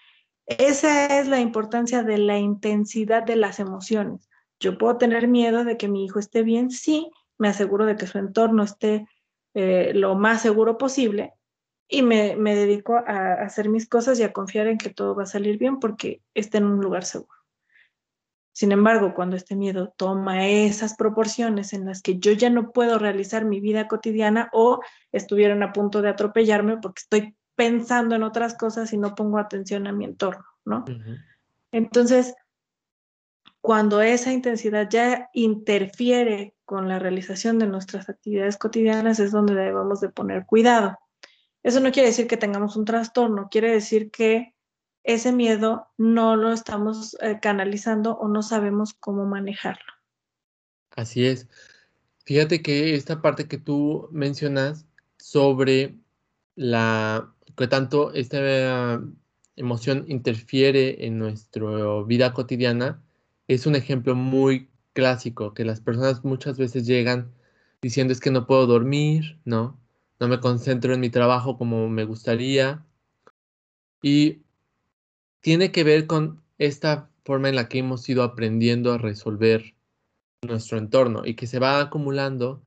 esa 0.57 1.19
es 1.19 1.27
la 1.27 1.39
importancia 1.39 2.03
de 2.03 2.17
la 2.17 2.39
intensidad 2.39 3.23
de 3.23 3.35
las 3.35 3.59
emociones. 3.59 4.29
Yo 4.59 4.77
puedo 4.77 4.97
tener 4.97 5.27
miedo 5.27 5.63
de 5.63 5.77
que 5.77 5.87
mi 5.87 6.03
hijo 6.05 6.19
esté 6.19 6.43
bien, 6.43 6.71
sí, 6.71 7.11
me 7.37 7.47
aseguro 7.47 7.85
de 7.85 7.95
que 7.95 8.07
su 8.07 8.17
entorno 8.17 8.63
esté 8.63 9.07
eh, 9.53 9.91
lo 9.93 10.15
más 10.15 10.41
seguro 10.41 10.77
posible 10.77 11.33
y 11.87 12.03
me, 12.03 12.35
dedico 12.35 12.95
a, 12.97 13.33
hacer 13.33 13.69
mis 13.69 13.87
cosas 13.87 14.19
y 14.19 14.23
a 14.23 14.33
confiar 14.33 14.67
en 14.67 14.77
que 14.77 14.89
todo 14.89 15.15
va 15.15 15.23
a 15.23 15.27
salir 15.27 15.57
bien 15.57 15.79
porque 15.79 16.21
esté 16.33 16.59
en 16.59 16.65
un 16.65 16.81
lugar 16.81 17.05
seguro. 17.05 17.39
Sin 18.51 18.71
embargo, 18.71 19.13
cuando 19.15 19.35
este 19.35 19.55
miedo 19.55 19.93
toma 19.95 20.47
esas 20.47 20.95
proporciones 20.95 21.73
en 21.73 21.85
las 21.85 22.01
que 22.01 22.19
yo 22.19 22.33
ya 22.33 22.49
no 22.49 22.71
puedo 22.71 22.99
realizar 22.99 23.45
mi 23.45 23.59
vida 23.59 23.87
cotidiana 23.87 24.49
o 24.51 24.81
estuvieron 25.11 25.63
a 25.63 25.71
punto 25.71 26.01
de 26.01 26.09
atropellarme 26.09 26.77
porque 26.77 26.99
estoy 26.99 27.35
pensando 27.59 28.15
en 28.15 28.23
otras 28.23 28.53
cosas 28.53 28.93
y 28.93 28.97
no 28.97 29.15
pongo 29.15 29.37
atención 29.37 29.85
a 29.85 29.91
mi 29.91 30.05
entorno, 30.05 30.45
¿no? 30.63 30.85
Entonces, 31.73 32.33
cuando 33.59 34.01
esa 34.01 34.31
intensidad 34.31 34.89
ya 34.89 35.29
interfiere 35.33 36.55
con 36.63 36.87
la 36.87 36.99
realización 36.99 37.59
de 37.59 37.67
nuestras 37.67 38.07
actividades 38.07 38.55
cotidianas 38.55 39.19
es 39.19 39.33
donde 39.33 39.55
debemos 39.55 39.99
de 39.99 40.07
poner 40.07 40.45
cuidado. 40.45 40.97
Eso 41.61 41.81
no 41.81 41.91
quiere 41.91 42.07
decir 42.07 42.27
que 42.27 42.37
tengamos 42.37 42.77
un 42.77 42.85
trastorno, 42.85 43.49
quiere 43.51 43.73
decir 43.73 44.09
que 44.09 44.55
ese 45.03 45.33
miedo 45.33 45.89
no 45.97 46.37
lo 46.37 46.53
estamos 46.53 47.17
eh, 47.19 47.39
canalizando 47.41 48.13
o 48.13 48.29
no 48.29 48.41
sabemos 48.41 48.93
cómo 48.93 49.25
manejarlo. 49.25 49.91
Así 50.91 51.25
es. 51.25 51.49
Fíjate 52.23 52.61
que 52.61 52.95
esta 52.95 53.21
parte 53.21 53.49
que 53.49 53.57
tú 53.57 54.07
mencionas 54.13 54.85
sobre 55.17 55.99
la 56.55 57.33
que 57.59 57.67
tanto 57.67 58.13
esta 58.13 59.01
emoción 59.57 60.05
interfiere 60.07 61.05
en 61.05 61.17
nuestra 61.17 62.01
vida 62.07 62.33
cotidiana, 62.33 63.03
es 63.49 63.65
un 63.65 63.75
ejemplo 63.75 64.15
muy 64.15 64.69
clásico 64.93 65.53
que 65.53 65.65
las 65.65 65.81
personas 65.81 66.23
muchas 66.23 66.57
veces 66.57 66.87
llegan 66.87 67.33
diciendo 67.81 68.13
es 68.13 68.21
que 68.21 68.31
no 68.31 68.47
puedo 68.47 68.65
dormir, 68.65 69.39
¿no? 69.43 69.77
No 70.21 70.29
me 70.29 70.39
concentro 70.39 70.93
en 70.93 71.01
mi 71.01 71.09
trabajo 71.09 71.57
como 71.57 71.89
me 71.89 72.05
gustaría. 72.05 72.85
Y 74.01 74.43
tiene 75.41 75.73
que 75.73 75.83
ver 75.83 76.07
con 76.07 76.41
esta 76.59 77.09
forma 77.25 77.49
en 77.49 77.55
la 77.55 77.67
que 77.67 77.79
hemos 77.79 78.07
ido 78.07 78.23
aprendiendo 78.23 78.93
a 78.93 78.97
resolver 78.97 79.75
nuestro 80.47 80.77
entorno 80.77 81.23
y 81.25 81.33
que 81.33 81.45
se 81.45 81.59
va 81.59 81.81
acumulando 81.81 82.63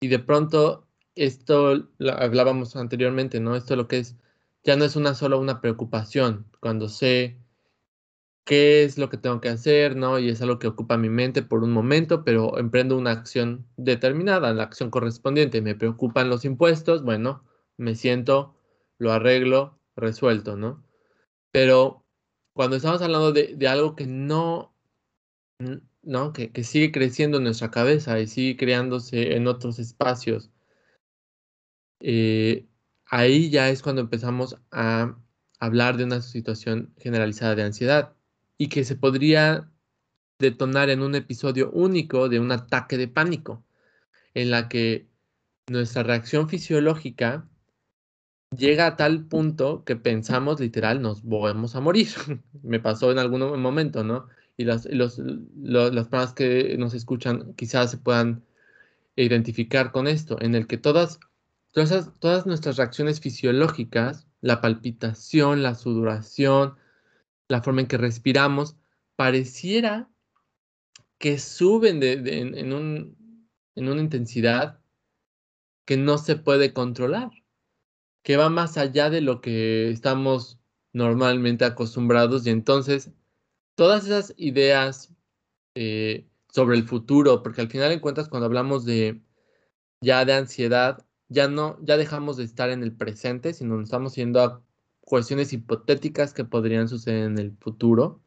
y 0.00 0.08
de 0.08 0.18
pronto 0.18 0.89
esto 1.14 1.88
hablábamos 2.18 2.76
anteriormente, 2.76 3.40
¿no? 3.40 3.56
Esto 3.56 3.76
lo 3.76 3.88
que 3.88 3.98
es 3.98 4.16
ya 4.64 4.76
no 4.76 4.84
es 4.84 4.96
una 4.96 5.14
solo 5.14 5.40
una 5.40 5.60
preocupación 5.60 6.46
cuando 6.60 6.88
sé 6.88 7.38
qué 8.44 8.84
es 8.84 8.98
lo 8.98 9.08
que 9.10 9.16
tengo 9.16 9.40
que 9.40 9.48
hacer, 9.48 9.96
¿no? 9.96 10.18
Y 10.18 10.28
es 10.28 10.42
algo 10.42 10.58
que 10.58 10.66
ocupa 10.66 10.96
mi 10.96 11.08
mente 11.08 11.42
por 11.42 11.62
un 11.62 11.72
momento, 11.72 12.24
pero 12.24 12.58
emprendo 12.58 12.98
una 12.98 13.12
acción 13.12 13.66
determinada, 13.76 14.52
la 14.54 14.64
acción 14.64 14.90
correspondiente. 14.90 15.62
Me 15.62 15.76
preocupan 15.76 16.28
los 16.28 16.44
impuestos, 16.44 17.04
bueno, 17.04 17.44
me 17.76 17.94
siento, 17.94 18.56
lo 18.98 19.12
arreglo, 19.12 19.78
resuelto, 19.96 20.56
¿no? 20.56 20.84
Pero 21.52 22.04
cuando 22.54 22.76
estamos 22.76 23.02
hablando 23.02 23.32
de, 23.32 23.56
algo 23.68 23.96
que 23.96 24.06
no, 24.06 24.74
¿no? 26.02 26.32
Que, 26.32 26.50
que, 26.52 26.64
sigue 26.64 26.92
creciendo 26.92 27.38
en 27.38 27.44
nuestra 27.44 27.70
cabeza 27.70 28.18
y 28.20 28.26
sigue 28.26 28.56
creándose 28.56 29.36
en 29.36 29.46
otros 29.46 29.78
espacios, 29.78 30.50
eh, 32.00 32.66
ahí 33.06 33.50
ya 33.50 33.70
es 33.70 33.82
cuando 33.82 34.00
empezamos 34.02 34.56
a 34.70 35.16
hablar 35.58 35.96
de 35.96 36.04
una 36.04 36.22
situación 36.22 36.94
generalizada 36.98 37.54
de 37.54 37.62
ansiedad 37.62 38.14
y 38.58 38.68
que 38.68 38.84
se 38.84 38.96
podría 38.96 39.70
detonar 40.38 40.90
en 40.90 41.02
un 41.02 41.14
episodio 41.14 41.70
único 41.70 42.28
de 42.28 42.40
un 42.40 42.50
ataque 42.52 42.96
de 42.96 43.08
pánico, 43.08 43.64
en 44.34 44.50
la 44.50 44.68
que 44.68 45.08
nuestra 45.68 46.02
reacción 46.02 46.48
fisiológica 46.48 47.48
llega 48.56 48.86
a 48.86 48.96
tal 48.96 49.26
punto 49.26 49.84
que 49.84 49.96
pensamos 49.96 50.60
literal 50.60 51.02
nos 51.02 51.22
vamos 51.22 51.76
a 51.76 51.80
morir. 51.80 52.08
Me 52.62 52.80
pasó 52.80 53.12
en 53.12 53.18
algún 53.18 53.40
momento, 53.60 54.02
¿no? 54.04 54.28
Y 54.56 54.64
las, 54.64 54.86
los, 54.86 55.18
las 55.18 56.08
personas 56.08 56.34
que 56.34 56.76
nos 56.78 56.94
escuchan 56.94 57.54
quizás 57.54 57.92
se 57.92 57.98
puedan 57.98 58.44
identificar 59.16 59.92
con 59.92 60.06
esto, 60.06 60.40
en 60.40 60.54
el 60.54 60.66
que 60.66 60.78
todas, 60.78 61.20
todas, 61.72 62.10
todas 62.18 62.46
nuestras 62.46 62.76
reacciones 62.76 63.20
fisiológicas, 63.20 64.26
la 64.40 64.60
palpitación, 64.60 65.62
la 65.62 65.74
sudoración, 65.74 66.76
la 67.48 67.62
forma 67.62 67.82
en 67.82 67.86
que 67.86 67.98
respiramos, 67.98 68.76
pareciera 69.16 70.08
que 71.18 71.38
suben 71.38 72.00
en, 72.02 72.72
una 72.72 74.00
intensidad 74.00 74.80
que 75.84 75.96
no 75.96 76.16
se 76.16 76.36
puede 76.36 76.72
controlar, 76.72 77.30
que 78.22 78.36
va 78.36 78.48
más 78.48 78.78
allá 78.78 79.10
de 79.10 79.20
lo 79.20 79.40
que 79.40 79.90
estamos 79.90 80.58
normalmente 80.94 81.64
acostumbrados. 81.64 82.46
Y 82.46 82.50
entonces 82.50 83.10
todas 83.74 84.06
esas 84.06 84.32
ideas 84.38 85.12
eh, 85.74 86.26
sobre 86.50 86.76
el 86.76 86.84
futuro, 86.84 87.42
porque 87.42 87.60
al 87.60 87.68
final 87.68 87.90
de 87.90 88.00
cuentas 88.00 88.28
cuando 88.28 88.46
hablamos 88.46 88.86
de, 88.86 89.20
ya 90.00 90.24
de 90.24 90.32
ansiedad, 90.32 91.04
ya 91.30 91.48
no, 91.48 91.78
ya 91.82 91.96
dejamos 91.96 92.36
de 92.36 92.44
estar 92.44 92.70
en 92.70 92.82
el 92.82 92.92
presente, 92.92 93.54
sino 93.54 93.76
nos 93.76 93.84
estamos 93.84 94.14
yendo 94.16 94.42
a 94.42 94.62
cuestiones 95.00 95.52
hipotéticas 95.52 96.34
que 96.34 96.44
podrían 96.44 96.88
suceder 96.88 97.24
en 97.24 97.38
el 97.38 97.56
futuro. 97.56 98.20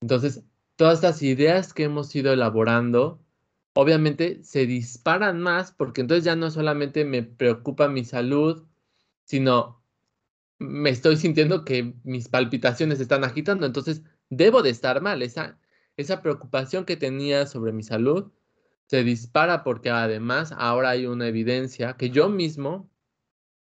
Entonces, 0.00 0.42
todas 0.76 0.96
estas 0.96 1.22
ideas 1.22 1.72
que 1.72 1.84
hemos 1.84 2.14
ido 2.14 2.32
elaborando, 2.32 3.24
obviamente 3.74 4.42
se 4.42 4.66
disparan 4.66 5.40
más 5.40 5.72
porque 5.72 6.00
entonces 6.00 6.24
ya 6.24 6.36
no 6.36 6.50
solamente 6.50 7.04
me 7.04 7.22
preocupa 7.22 7.88
mi 7.88 8.04
salud, 8.04 8.66
sino 9.24 9.82
me 10.58 10.90
estoy 10.90 11.16
sintiendo 11.16 11.64
que 11.64 11.94
mis 12.02 12.28
palpitaciones 12.28 13.00
están 13.00 13.22
agitando, 13.24 13.66
entonces 13.66 14.02
debo 14.30 14.62
de 14.62 14.70
estar 14.70 15.00
mal. 15.00 15.22
Esa, 15.22 15.60
esa 15.96 16.22
preocupación 16.22 16.84
que 16.84 16.96
tenía 16.96 17.46
sobre 17.46 17.72
mi 17.72 17.84
salud 17.84 18.32
se 18.88 19.04
dispara 19.04 19.62
porque 19.62 19.90
además 19.90 20.52
ahora 20.56 20.90
hay 20.90 21.06
una 21.06 21.28
evidencia 21.28 21.96
que 21.96 22.10
yo 22.10 22.28
mismo 22.28 22.90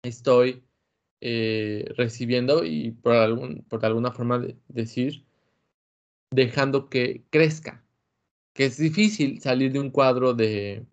estoy 0.02 0.64
eh, 1.20 1.86
recibiendo 1.96 2.64
y 2.64 2.90
por, 2.92 3.14
algún, 3.14 3.64
por 3.64 3.84
alguna 3.86 4.12
forma 4.12 4.38
de 4.38 4.58
decir, 4.68 5.24
dejando 6.30 6.90
que 6.90 7.24
crezca. 7.30 7.82
Que 8.52 8.66
es 8.66 8.76
difícil 8.76 9.40
salir 9.40 9.72
de 9.72 9.80
un 9.80 9.90
cuadro 9.90 10.34
de, 10.34 10.86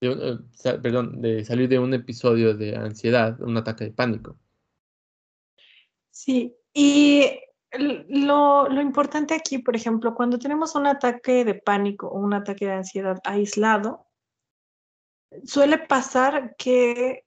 eh, 0.00 0.38
perdón, 0.82 1.20
de 1.20 1.44
salir 1.44 1.68
de 1.68 1.78
un 1.80 1.92
episodio 1.92 2.54
de 2.54 2.76
ansiedad, 2.76 3.40
un 3.42 3.56
ataque 3.56 3.84
de 3.84 3.90
pánico. 3.90 4.38
Sí, 6.10 6.56
y 6.72 7.26
lo, 7.72 8.68
lo, 8.68 8.80
importante 8.80 9.34
aquí, 9.34 9.58
por 9.58 9.76
ejemplo, 9.76 10.14
cuando 10.14 10.38
tenemos 10.38 10.74
un 10.74 10.86
ataque 10.86 11.44
de 11.44 11.54
pánico 11.54 12.08
o 12.08 12.18
un 12.18 12.34
ataque 12.34 12.66
de 12.66 12.72
ansiedad 12.72 13.18
aislado, 13.24 14.06
suele 15.44 15.78
pasar 15.78 16.56
que 16.56 17.24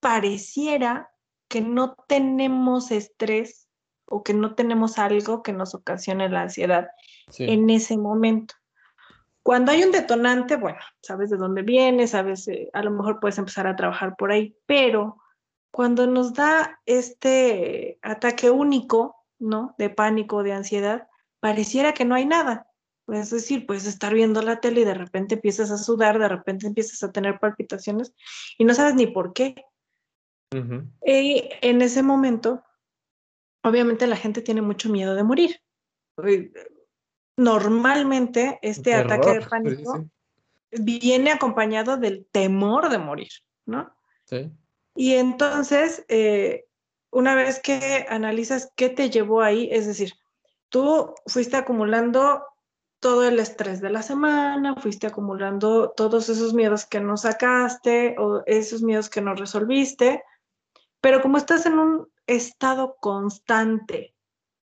pareciera 0.00 1.10
que 1.48 1.60
no 1.60 1.94
tenemos 2.08 2.90
estrés 2.90 3.68
o 4.06 4.22
que 4.22 4.34
no 4.34 4.54
tenemos 4.54 4.98
algo 4.98 5.42
que 5.42 5.52
nos 5.52 5.74
ocasione 5.74 6.28
la 6.28 6.42
ansiedad 6.42 6.88
en 7.38 7.70
ese 7.70 7.96
momento. 7.96 8.54
Cuando 9.42 9.72
hay 9.72 9.82
un 9.82 9.92
detonante, 9.92 10.56
bueno, 10.56 10.78
sabes 11.02 11.30
de 11.30 11.36
dónde 11.36 11.62
viene, 11.62 12.06
sabes, 12.06 12.46
eh, 12.48 12.68
a 12.72 12.82
lo 12.82 12.90
mejor 12.90 13.20
puedes 13.20 13.38
empezar 13.38 13.66
a 13.66 13.76
trabajar 13.76 14.14
por 14.16 14.30
ahí, 14.30 14.56
pero 14.66 15.18
cuando 15.72 16.06
nos 16.06 16.34
da 16.34 16.80
este 16.86 17.98
ataque 18.02 18.50
único, 18.50 19.21
¿no? 19.42 19.74
De 19.76 19.90
pánico, 19.90 20.42
de 20.42 20.52
ansiedad, 20.52 21.08
pareciera 21.40 21.92
que 21.92 22.04
no 22.04 22.14
hay 22.14 22.24
nada. 22.24 22.68
Es 23.08 23.30
decir, 23.30 23.66
puedes 23.66 23.86
estar 23.86 24.14
viendo 24.14 24.40
la 24.42 24.60
tele 24.60 24.82
y 24.82 24.84
de 24.84 24.94
repente 24.94 25.34
empiezas 25.34 25.70
a 25.70 25.76
sudar, 25.76 26.18
de 26.18 26.28
repente 26.28 26.66
empiezas 26.66 27.02
a 27.02 27.10
tener 27.10 27.38
palpitaciones 27.40 28.14
y 28.56 28.64
no 28.64 28.74
sabes 28.74 28.94
ni 28.94 29.08
por 29.08 29.32
qué. 29.32 29.56
Y 31.04 31.48
en 31.62 31.82
ese 31.82 32.02
momento, 32.02 32.62
obviamente 33.62 34.06
la 34.06 34.16
gente 34.16 34.42
tiene 34.42 34.62
mucho 34.62 34.90
miedo 34.90 35.14
de 35.14 35.24
morir. 35.24 35.60
Normalmente 37.36 38.58
este 38.62 38.94
ataque 38.94 39.32
de 39.32 39.40
pánico 39.40 40.06
viene 40.70 41.32
acompañado 41.32 41.96
del 41.96 42.26
temor 42.30 42.88
de 42.88 42.98
morir, 42.98 43.32
¿no? 43.66 43.94
Sí. 44.24 44.52
Y 44.94 45.14
entonces, 45.14 46.04
eh, 46.08 46.66
una 47.12 47.34
vez 47.34 47.60
que 47.60 48.06
analizas 48.08 48.72
qué 48.74 48.88
te 48.88 49.10
llevó 49.10 49.42
ahí, 49.42 49.68
es 49.70 49.86
decir, 49.86 50.14
tú 50.70 51.14
fuiste 51.26 51.56
acumulando 51.56 52.42
todo 53.00 53.28
el 53.28 53.38
estrés 53.38 53.80
de 53.80 53.90
la 53.90 54.02
semana, 54.02 54.76
fuiste 54.76 55.06
acumulando 55.06 55.90
todos 55.90 56.28
esos 56.28 56.54
miedos 56.54 56.86
que 56.86 57.00
no 57.00 57.16
sacaste 57.16 58.16
o 58.18 58.42
esos 58.46 58.82
miedos 58.82 59.10
que 59.10 59.20
no 59.20 59.34
resolviste, 59.34 60.24
pero 61.00 61.20
como 61.20 61.36
estás 61.36 61.66
en 61.66 61.78
un 61.78 62.08
estado 62.26 62.96
constante, 63.00 64.14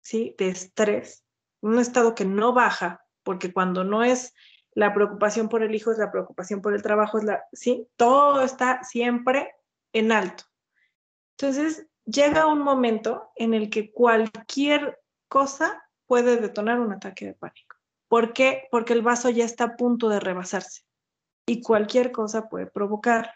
¿sí? 0.00 0.34
De 0.38 0.48
estrés, 0.48 1.24
un 1.60 1.78
estado 1.78 2.14
que 2.14 2.24
no 2.24 2.54
baja, 2.54 3.04
porque 3.24 3.52
cuando 3.52 3.84
no 3.84 4.04
es 4.04 4.34
la 4.72 4.94
preocupación 4.94 5.48
por 5.48 5.62
el 5.62 5.74
hijo, 5.74 5.90
es 5.90 5.98
la 5.98 6.10
preocupación 6.10 6.62
por 6.62 6.72
el 6.72 6.82
trabajo, 6.82 7.18
es 7.18 7.24
la, 7.24 7.44
¿sí? 7.52 7.88
Todo 7.96 8.40
está 8.40 8.84
siempre 8.84 9.52
en 9.92 10.12
alto. 10.12 10.44
Entonces, 11.36 11.86
llega 12.10 12.46
un 12.46 12.60
momento 12.60 13.30
en 13.36 13.54
el 13.54 13.70
que 13.70 13.92
cualquier 13.92 15.00
cosa 15.28 15.82
puede 16.06 16.36
detonar 16.36 16.80
un 16.80 16.92
ataque 16.92 17.26
de 17.26 17.34
pánico. 17.34 17.76
¿Por 18.08 18.32
qué? 18.32 18.68
Porque 18.70 18.94
el 18.94 19.02
vaso 19.02 19.28
ya 19.30 19.44
está 19.44 19.64
a 19.64 19.76
punto 19.76 20.08
de 20.08 20.20
rebasarse 20.20 20.82
y 21.46 21.62
cualquier 21.62 22.12
cosa 22.12 22.48
puede 22.48 22.66
provocar 22.66 23.30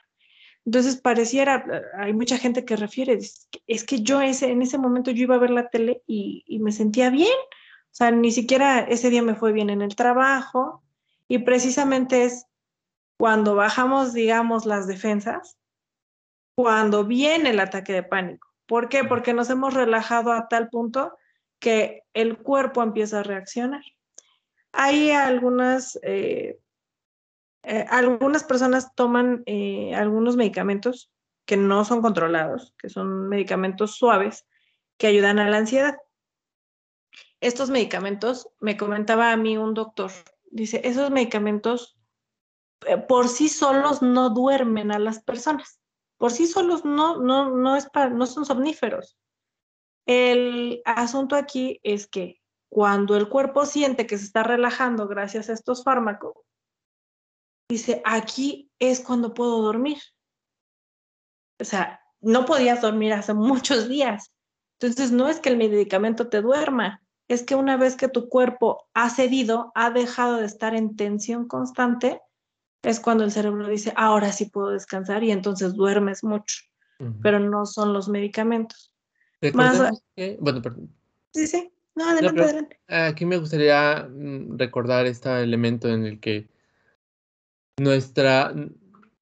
entonces 0.64 0.96
pareciera, 0.96 1.64
hay 1.98 2.12
mucha 2.12 2.38
gente 2.38 2.64
que 2.64 2.76
refiere, 2.76 3.18
es 3.66 3.84
que 3.84 4.02
yo 4.02 4.22
en 4.22 4.62
ese 4.62 4.78
momento 4.78 5.10
yo 5.10 5.24
iba 5.24 5.34
a 5.34 5.40
ver 5.40 5.50
la 5.50 5.68
tele 5.68 6.02
y, 6.06 6.44
y, 6.46 6.60
me 6.60 6.70
sentía 6.70 7.10
bien, 7.10 7.36
o 7.36 7.94
sea, 7.94 8.12
ni 8.12 8.30
siquiera 8.30 8.78
ese 8.80 9.10
día 9.10 9.22
me 9.22 9.34
fue 9.34 9.52
bien 9.52 9.70
en 9.70 9.82
el 9.82 9.96
trabajo 9.96 10.82
y 11.26 11.38
precisamente 11.38 12.24
es 12.24 12.46
cuando 13.18 13.56
bajamos, 13.56 14.12
digamos, 14.12 14.64
las 14.64 14.86
defensas, 14.86 15.58
cuando 16.54 17.04
viene 17.04 17.50
el 17.50 17.60
ataque 17.60 17.92
de 17.92 18.02
pánico. 18.04 18.51
¿Por 18.66 18.88
qué? 18.88 19.04
Porque 19.04 19.32
nos 19.32 19.50
hemos 19.50 19.74
relajado 19.74 20.32
a 20.32 20.48
tal 20.48 20.68
punto 20.68 21.16
que 21.58 22.02
el 22.14 22.38
cuerpo 22.38 22.82
empieza 22.82 23.20
a 23.20 23.22
reaccionar. 23.22 23.82
Hay 24.72 25.10
algunas 25.10 25.98
eh, 26.02 26.58
eh, 27.64 27.86
algunas 27.90 28.42
personas 28.42 28.94
toman 28.94 29.44
eh, 29.46 29.94
algunos 29.94 30.36
medicamentos 30.36 31.12
que 31.44 31.56
no 31.56 31.84
son 31.84 32.02
controlados, 32.02 32.74
que 32.78 32.88
son 32.88 33.28
medicamentos 33.28 33.96
suaves 33.96 34.46
que 34.96 35.06
ayudan 35.06 35.38
a 35.38 35.48
la 35.48 35.58
ansiedad. 35.58 35.96
Estos 37.40 37.70
medicamentos, 37.70 38.48
me 38.60 38.76
comentaba 38.76 39.32
a 39.32 39.36
mí 39.36 39.56
un 39.56 39.74
doctor, 39.74 40.10
dice, 40.50 40.80
esos 40.84 41.10
medicamentos 41.10 41.96
eh, 42.86 42.96
por 42.96 43.28
sí 43.28 43.48
solos 43.48 44.02
no 44.02 44.30
duermen 44.30 44.92
a 44.92 44.98
las 44.98 45.22
personas. 45.22 45.80
Por 46.22 46.30
sí 46.30 46.46
solos 46.46 46.84
no, 46.84 47.20
no, 47.20 47.50
no, 47.50 47.74
es 47.74 47.90
para, 47.90 48.10
no 48.10 48.26
son 48.26 48.46
somníferos. 48.46 49.18
El 50.06 50.80
asunto 50.84 51.34
aquí 51.34 51.80
es 51.82 52.06
que 52.06 52.40
cuando 52.68 53.16
el 53.16 53.28
cuerpo 53.28 53.66
siente 53.66 54.06
que 54.06 54.16
se 54.16 54.26
está 54.26 54.44
relajando 54.44 55.08
gracias 55.08 55.48
a 55.48 55.52
estos 55.52 55.82
fármacos, 55.82 56.36
dice, 57.68 58.02
aquí 58.04 58.70
es 58.78 59.00
cuando 59.00 59.34
puedo 59.34 59.62
dormir. 59.62 59.98
O 61.60 61.64
sea, 61.64 62.00
no 62.20 62.44
podías 62.44 62.82
dormir 62.82 63.14
hace 63.14 63.34
muchos 63.34 63.88
días. 63.88 64.32
Entonces, 64.78 65.10
no 65.10 65.28
es 65.28 65.40
que 65.40 65.48
el 65.48 65.56
medicamento 65.56 66.28
te 66.28 66.40
duerma, 66.40 67.02
es 67.26 67.42
que 67.42 67.56
una 67.56 67.76
vez 67.76 67.96
que 67.96 68.06
tu 68.06 68.28
cuerpo 68.28 68.88
ha 68.94 69.10
cedido, 69.10 69.72
ha 69.74 69.90
dejado 69.90 70.36
de 70.36 70.46
estar 70.46 70.76
en 70.76 70.94
tensión 70.94 71.48
constante, 71.48 72.20
es 72.82 73.00
cuando 73.00 73.24
el 73.24 73.32
cerebro 73.32 73.68
dice, 73.68 73.92
ahora 73.96 74.32
sí 74.32 74.46
puedo 74.46 74.70
descansar 74.70 75.22
y 75.22 75.30
entonces 75.30 75.74
duermes 75.74 76.24
mucho, 76.24 76.62
pero 77.22 77.38
no 77.38 77.66
son 77.66 77.92
los 77.92 78.08
medicamentos. 78.08 78.94
Más, 79.54 79.78
bueno, 80.38 80.62
perdón. 80.62 80.90
Sí, 81.32 81.46
sí, 81.46 81.72
no, 81.94 82.08
adelante, 82.08 82.42
adelante. 82.42 82.80
Aquí 82.88 83.24
me 83.24 83.38
gustaría 83.38 84.08
mm, 84.08 84.58
recordar 84.58 85.06
este 85.06 85.42
elemento 85.42 85.88
en 85.88 86.04
el 86.04 86.20
que 86.20 86.48
nuestra, 87.78 88.54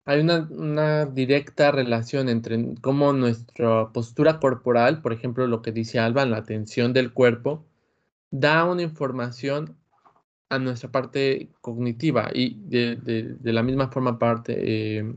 hay 0.04 0.20
una, 0.20 1.06
directa 1.06 1.70
relación 1.70 2.28
entre 2.28 2.74
cómo 2.80 3.12
nuestra 3.12 3.90
postura 3.92 4.40
corporal, 4.40 5.02
por 5.02 5.12
ejemplo, 5.12 5.46
lo 5.46 5.62
que 5.62 5.72
dice 5.72 5.98
Alba, 5.98 6.26
la 6.26 6.44
tensión 6.44 6.92
del 6.92 7.12
cuerpo, 7.12 7.64
da 8.30 8.64
una 8.64 8.82
información 8.82 9.76
a 10.50 10.58
nuestra 10.58 10.90
parte 10.90 11.50
cognitiva 11.60 12.30
y 12.34 12.56
de, 12.66 13.36
la 13.42 13.62
misma 13.62 13.90
forma 13.90 14.18
parte 14.18 14.98
eh, 14.98 15.14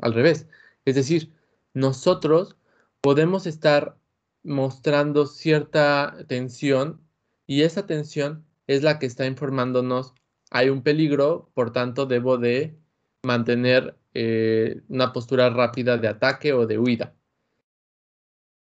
al 0.00 0.14
revés. 0.14 0.48
Es 0.84 0.96
decir, 0.96 1.32
nosotros 1.74 2.56
podemos 3.00 3.46
estar 3.46 3.96
mostrando 4.42 5.26
cierta 5.26 6.16
tensión 6.26 7.00
y 7.46 7.62
esa 7.62 7.86
tensión 7.86 8.44
es 8.66 8.82
la 8.82 8.98
que 8.98 9.06
está 9.06 9.26
informándonos 9.26 10.14
hay 10.50 10.68
un 10.68 10.82
peligro, 10.82 11.50
por 11.54 11.72
tanto 11.72 12.06
debo 12.06 12.36
de 12.36 12.76
mantener 13.22 13.96
eh, 14.14 14.82
una 14.88 15.12
postura 15.12 15.48
rápida 15.50 15.96
de 15.96 16.08
ataque 16.08 16.52
o 16.52 16.66
de 16.66 16.78
huida. 16.78 17.14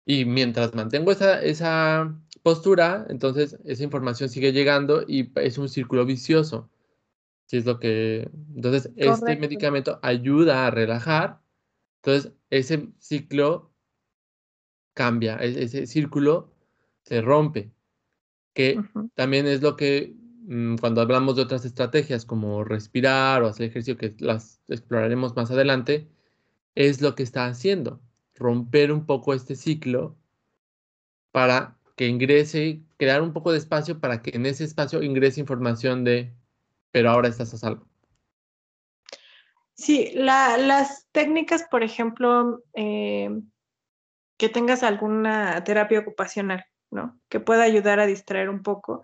Y 0.06 0.24
mientras 0.24 0.74
mantengo 0.74 1.12
esa, 1.12 1.42
esa 1.42 2.14
postura, 2.44 3.06
entonces 3.08 3.58
esa 3.64 3.84
información 3.84 4.28
sigue 4.28 4.52
llegando 4.52 5.02
y 5.08 5.32
es 5.36 5.56
un 5.56 5.70
círculo 5.70 6.04
vicioso. 6.04 6.70
Si 7.46 7.56
es 7.56 7.64
lo 7.64 7.78
que. 7.80 8.30
Entonces, 8.54 8.92
este 8.96 9.36
medicamento 9.36 9.98
ayuda 10.02 10.66
a 10.66 10.70
relajar. 10.70 11.40
Entonces, 12.02 12.32
ese 12.50 12.88
ciclo 12.98 13.72
cambia, 14.92 15.38
e-, 15.38 15.64
ese 15.64 15.86
círculo 15.86 16.52
se 17.02 17.22
rompe. 17.22 17.72
Que 18.52 18.78
también 19.14 19.46
es 19.46 19.62
lo 19.62 19.76
que 19.76 20.14
mm, 20.46 20.76
cuando 20.76 21.00
hablamos 21.00 21.36
de 21.36 21.42
otras 21.42 21.64
estrategias 21.64 22.26
como 22.26 22.62
respirar 22.62 23.42
o 23.42 23.48
hacer 23.48 23.66
ejercicio, 23.70 23.96
que 23.96 24.14
las 24.18 24.60
exploraremos 24.68 25.34
más 25.34 25.50
adelante, 25.50 26.08
es 26.74 27.00
lo 27.00 27.14
que 27.14 27.22
está 27.22 27.46
haciendo, 27.46 28.02
romper 28.34 28.92
un 28.92 29.06
poco 29.06 29.32
este 29.32 29.56
ciclo 29.56 30.18
para 31.32 31.73
que 31.96 32.08
ingrese, 32.08 32.82
crear 32.96 33.22
un 33.22 33.32
poco 33.32 33.52
de 33.52 33.58
espacio 33.58 34.00
para 34.00 34.22
que 34.22 34.30
en 34.34 34.46
ese 34.46 34.64
espacio 34.64 35.02
ingrese 35.02 35.40
información 35.40 36.04
de, 36.04 36.34
pero 36.90 37.10
ahora 37.10 37.28
estás 37.28 37.54
a 37.54 37.58
salvo. 37.58 37.86
Sí, 39.74 40.12
las 40.14 41.08
técnicas, 41.10 41.64
por 41.64 41.82
ejemplo, 41.82 42.62
eh, 42.74 43.28
que 44.36 44.48
tengas 44.48 44.82
alguna 44.82 45.62
terapia 45.64 46.00
ocupacional, 46.00 46.64
¿no? 46.90 47.18
Que 47.28 47.40
pueda 47.40 47.64
ayudar 47.64 47.98
a 47.98 48.06
distraer 48.06 48.48
un 48.48 48.62
poco. 48.62 49.02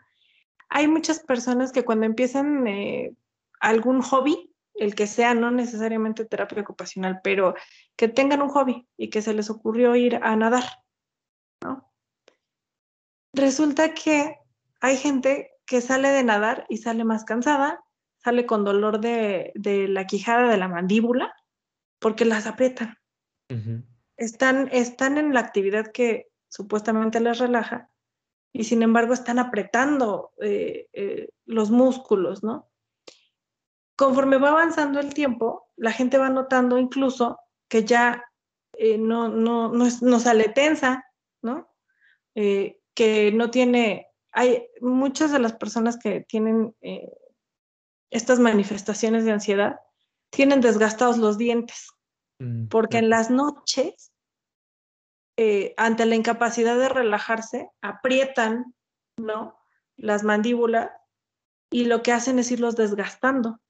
Hay 0.69 0.87
muchas 0.87 1.21
personas 1.21 1.73
que 1.73 1.85
cuando 1.85 2.07
empiezan 2.07 2.67
eh, 2.69 3.15
algún 3.61 4.01
hobby, 4.01 4.55
el 4.75 4.95
que 4.95 5.09
sea, 5.09 5.35
no 5.35 5.51
necesariamente 5.51 6.25
terapia 6.25 6.63
ocupacional, 6.63 7.21
pero 7.23 7.55
que 7.97 8.09
tengan 8.09 8.41
un 8.41 8.49
hobby 8.49 8.89
y 8.97 9.11
que 9.11 9.23
se 9.23 9.35
les 9.35 9.51
ocurrió 9.51 9.97
ir 9.97 10.21
a 10.23 10.37
nadar. 10.37 10.65
Resulta 13.41 13.95
que 13.95 14.37
hay 14.83 14.99
gente 14.99 15.51
que 15.65 15.81
sale 15.81 16.11
de 16.11 16.23
nadar 16.23 16.67
y 16.69 16.77
sale 16.77 17.05
más 17.05 17.25
cansada, 17.25 17.83
sale 18.23 18.45
con 18.45 18.65
dolor 18.65 19.01
de, 19.01 19.53
la 19.89 20.07
quijada 20.07 20.47
de 20.47 20.59
la 20.59 20.69
mandíbula, 20.69 21.35
porque 21.99 22.27
las 22.27 22.47
aprietan. 22.47 22.99
están, 24.19 24.69
están 24.73 25.17
en 25.17 25.33
la 25.33 25.41
actividad 25.41 25.91
que 25.91 26.29
supuestamente 26.49 27.19
les 27.21 27.39
relaja 27.39 27.89
y 28.53 28.65
sin 28.65 28.83
embargo 28.83 29.15
están 29.15 29.39
apretando 29.39 30.33
eh, 30.43 30.89
eh, 30.93 31.31
los 31.47 31.71
músculos, 31.71 32.43
¿no? 32.43 32.69
Conforme 33.97 34.37
va 34.37 34.51
avanzando 34.51 35.01
el 35.01 35.15
tiempo, 35.15 35.71
la 35.77 35.93
gente 35.93 36.19
va 36.19 36.29
notando 36.29 36.77
incluso 36.77 37.39
que 37.69 37.85
ya 37.85 38.23
eh, 38.75 38.99
no, 38.99 39.29
no, 39.29 39.73
no, 39.73 40.21
sale 40.21 40.49
tensa, 40.51 41.05
¿no? 41.43 41.71
Que 42.95 43.33
no 43.33 43.51
tiene, 43.51 44.09
hay 44.33 44.67
muchas 44.81 45.33
de 45.33 45.39
las 45.39 45.55
personas 45.55 45.99
que 45.99 46.21
tienen 46.21 46.75
estas 48.11 48.41
manifestaciones 48.41 49.25
de 49.25 49.33
ansiedad, 49.33 49.81
tienen 50.31 50.61
desgastados 50.61 51.19
los 51.19 51.39
dientes, 51.39 51.89
mm, 52.41 52.67
porque 52.67 52.99
en 52.99 53.09
las 53.09 53.31
noches, 53.31 54.13
eh, 55.37 55.75
ante 55.77 56.07
la 56.07 56.17
incapacidad 56.17 56.77
de 56.77 56.89
relajarse, 56.89 57.71
aprietan, 57.81 58.75
¿no? 59.17 59.57
Las 59.97 60.23
mandíbulas 60.23 60.91
y 61.71 61.85
lo 61.85 62.03
que 62.03 62.13
hacen 62.13 62.39
es 62.39 62.51
irlos 62.51 62.77
desgastando. 62.77 63.61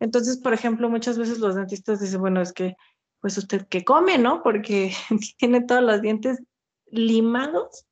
Entonces, 0.00 0.38
por 0.38 0.52
ejemplo, 0.52 0.90
muchas 0.90 1.16
veces 1.16 1.38
los 1.38 1.54
dentistas 1.54 2.00
dicen, 2.00 2.20
bueno, 2.20 2.40
es 2.40 2.52
que, 2.52 2.74
pues 3.20 3.38
usted 3.38 3.68
que 3.68 3.84
come, 3.84 4.18
¿no? 4.18 4.42
Porque 4.42 4.92
tiene 5.38 5.62
todos 5.62 5.82
los 5.82 6.02
dientes 6.02 6.42
limados 6.86 7.86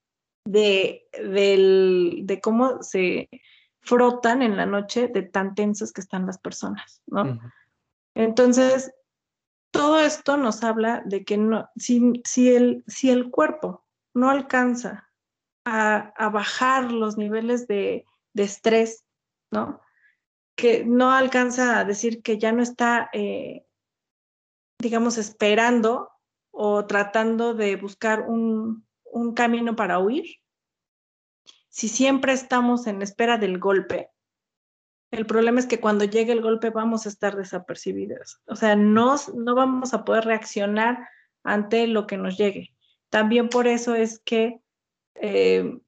de, 0.45 1.09
de 1.13 2.41
cómo 2.43 2.83
se 2.83 3.29
frotan 3.81 4.43
en 4.43 4.57
la 4.57 4.67
noche 4.67 5.09
de 5.09 5.23
tan 5.23 5.55
tensas 5.55 5.93
que 5.93 6.01
están 6.01 6.27
las 6.27 6.39
personas, 6.39 7.03
¿no? 7.07 7.41
Entonces, 8.15 8.93
todo 9.73 10.01
esto 10.01 10.37
nos 10.37 10.63
habla 10.63 11.03
de 11.05 11.25
que 11.25 11.37
no, 11.37 11.69
si, 11.77 12.23
si, 12.25 12.55
el, 12.55 12.85
si 12.87 13.11
el 13.11 13.31
cuerpo 13.31 13.85
no 14.15 14.31
alcanza 14.31 15.11
a, 15.65 16.29
bajar 16.33 16.93
los 16.93 17.17
niveles 17.17 17.67
de, 17.67 18.05
estrés, 18.35 19.05
¿no? 19.51 19.81
Que 20.57 20.85
no 20.85 21.11
alcanza 21.13 21.79
a 21.79 21.85
decir 21.85 22.23
que 22.23 22.39
ya 22.39 22.53
no 22.53 22.63
está, 22.63 23.09
eh, 23.13 23.67
digamos, 24.79 25.19
esperando 25.19 26.11
o 26.51 26.87
tratando 26.87 27.55
de 27.55 27.77
buscar 27.77 28.23
un, 28.29 28.87
un 29.13 29.35
camino 29.35 29.77
para 29.77 29.99
huir, 29.99 30.25
si 31.69 31.89
siempre 31.89 32.33
estamos 32.33 32.87
en 32.87 33.01
espera 33.03 33.39
del 33.39 33.59
golpe, 33.59 34.11
el 35.11 35.27
problema 35.27 35.61
es 35.61 35.67
que 35.67 35.79
cuando 35.81 36.05
llegue 36.05 36.33
el 36.33 36.41
golpe 36.41 36.71
vamos 36.71 37.05
a 37.05 37.11
estar 37.11 37.37
desapercibidos. 37.37 38.41
O 38.47 38.57
sea, 38.57 38.77
no, 38.77 39.17
no 39.35 39.55
vamos 39.55 39.93
a 39.93 40.05
poder 40.05 40.25
reaccionar 40.25 41.07
ante 41.45 41.87
lo 41.87 42.07
que 42.07 42.17
nos 42.17 42.39
llegue. 42.39 42.75
También 43.11 43.51
por 43.51 43.67
eso 43.67 43.95
es 43.95 44.21
que 44.21 44.61
eh, 45.17 45.79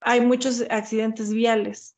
hay 0.00 0.20
muchos 0.20 0.64
accidentes 0.68 1.32
viales 1.32 1.96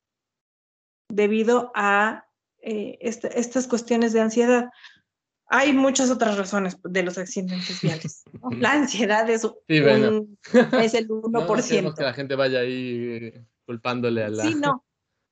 debido 1.08 1.72
a 1.74 2.24
eh, 2.62 2.98
estas 3.00 3.66
cuestiones 3.66 4.12
de 4.12 4.20
ansiedad. 4.20 4.70
Hay 5.52 5.72
muchas 5.72 6.10
otras 6.10 6.38
razones 6.38 6.78
de 6.84 7.02
los 7.02 7.18
accidentes 7.18 7.80
viales. 7.82 8.22
La 8.52 8.72
ansiedad 8.72 9.28
es, 9.28 9.44
es 9.66 10.94
el 10.94 11.08
1%. 11.08 11.82
No 11.82 11.94
que 11.94 12.04
la 12.04 12.12
gente 12.12 12.36
vaya 12.36 12.60
ahí 12.60 13.32
culpándole 13.66 14.22
a 14.22 14.28
la... 14.28 14.44
Sí, 14.44 14.54
no. 14.54 14.84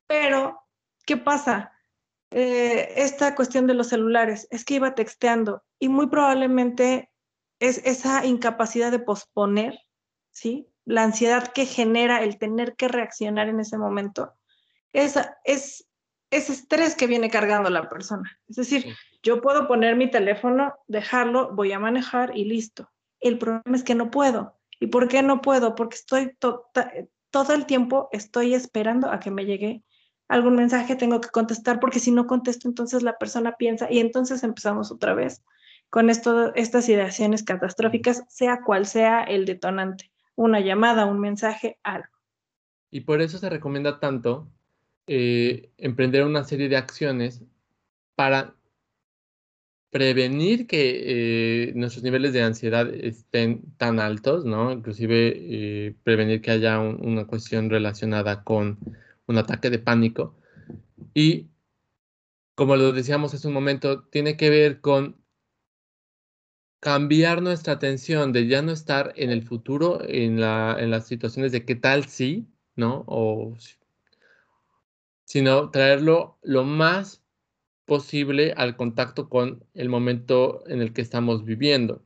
Pero, 0.09 0.61
¿qué 1.07 1.17
pasa? 1.17 1.73
Eh, 2.33 2.95
esta 2.97 3.37
cuestión 3.37 3.69
de 3.69 3.75
los 3.75 3.89
celulares, 3.89 4.49
es 4.51 4.65
que 4.65 4.75
iba 4.75 4.97
texteando 4.97 5.63
y 5.79 5.89
muy 5.89 6.09
probablemente 6.09 7.11
es 7.61 7.81
esa 7.85 8.27
incapacidad 8.27 8.91
de 8.91 8.99
posponer, 8.99 9.79
¿sí? 10.31 10.69
La 10.85 11.05
ansiedad 11.05 11.53
que 11.53 11.65
genera 11.65 12.23
el 12.25 12.39
tener 12.39 12.75
que 12.75 12.89
reaccionar 12.89 13.49
en 13.49 13.61
ese 13.61 13.79
momento, 13.79 14.35
esa 14.93 15.39
es 15.45 15.88
ese 16.31 16.53
estrés 16.53 16.95
que 16.95 17.07
viene 17.07 17.31
cargando 17.31 17.71
la 17.71 17.89
persona. 17.89 18.39
Es 18.49 18.57
decir, 18.57 18.95
yo 19.23 19.41
puedo 19.41 19.67
poner 19.67 19.97
mi 19.97 20.11
teléfono, 20.11 20.75
dejarlo, 20.87 21.55
voy 21.55 21.73
a 21.73 21.79
manejar 21.79 22.37
y 22.37 22.45
listo. 22.45 22.91
El 23.21 23.39
problema 23.39 23.77
es 23.77 23.83
que 23.83 23.95
no 23.95 24.11
puedo. 24.11 24.59
¿Y 24.81 24.89
por 24.89 25.09
qué 25.09 25.23
no 25.23 25.41
puedo? 25.41 25.75
Porque 25.75 25.97
estoy 25.97 26.37
todo 26.39 27.55
el 27.55 27.67
tiempo 27.67 28.09
estoy 28.13 28.55
esperando 28.55 29.11
a 29.11 29.21
que 29.21 29.31
me 29.31 29.45
llegue 29.45 29.83
algún 30.29 30.57
mensaje, 30.57 30.95
tengo 30.95 31.21
que 31.21 31.31
contestar, 31.31 31.81
porque 31.81 32.01
si 32.01 32.11
no 32.11 32.27
contesto, 32.27 32.69
entonces 32.69 33.03
la 33.03 33.17
persona 33.17 33.57
piensa 33.57 33.91
y 33.91 33.99
entonces 33.99 34.43
empezamos 34.45 34.93
otra 34.93 35.15
vez 35.15 35.43
con 35.91 36.11
esto, 36.11 36.55
estas 36.55 36.89
ideaciones 36.89 37.43
catastróficas, 37.43 38.23
sea 38.29 38.61
cual 38.63 38.87
sea 38.87 39.23
el 39.23 39.47
detonante, 39.47 40.11
una 40.35 40.61
llamada, 40.61 41.07
un 41.07 41.19
mensaje, 41.19 41.79
algo. 41.83 42.09
Y 42.91 43.01
por 43.01 43.23
eso 43.23 43.39
se 43.39 43.49
recomienda 43.49 44.01
tanto 44.01 44.49
eh, 45.09 45.71
emprender 45.79 46.25
una 46.25 46.45
serie 46.45 46.69
de 46.69 46.77
acciones 46.77 47.43
para 48.15 48.55
prevenir 49.91 50.67
que 50.67 51.69
eh, 51.69 51.73
nuestros 51.75 52.05
niveles 52.05 52.33
de 52.33 52.43
ansiedad 52.43 52.93
estén 52.95 53.63
tan 53.79 54.01
altos, 54.01 54.45
¿no? 54.45 54.71
Inclusive 54.71 55.35
eh, 55.37 55.95
prevenir 56.05 56.43
que 56.43 56.51
haya 56.51 56.79
una 56.81 57.27
cuestión 57.27 57.71
relacionada 57.71 58.45
con 58.45 58.79
un 59.27 59.39
ataque 59.39 59.71
de 59.71 59.79
pánico. 59.79 60.35
Y 61.15 61.49
como 62.55 62.77
lo 62.77 62.93
decíamos 62.93 63.35
hace 63.35 63.49
un 63.49 63.55
momento, 63.55 64.03
tiene 64.05 64.37
que 64.37 64.51
ver 64.51 64.81
con 64.81 65.17
cambiar 66.81 67.43
nuestra 67.43 67.75
atención 67.75 68.33
de 68.33 68.47
ya 68.47 68.63
no 68.63 68.73
estar 68.73 69.13
en 69.17 69.31
el 69.31 69.43
futuro, 69.43 70.01
en, 70.07 70.41
la, 70.41 70.77
en 70.79 70.91
las 70.91 71.07
situaciones 71.07 71.53
de 71.53 71.65
qué 71.65 71.75
tal 71.75 72.05
si, 72.07 72.47
¿no? 72.77 73.05
O 73.07 73.57
sino 75.29 75.71
traerlo 75.71 76.39
lo 76.43 76.65
más 76.65 77.23
posible 77.85 78.55
al 78.57 78.77
contacto 78.77 79.29
con 79.29 79.63
el 79.75 79.91
momento 79.91 80.65
en 80.69 80.81
el 80.81 80.95
que 80.95 81.03
estamos 81.03 81.45
viviendo. 81.45 82.03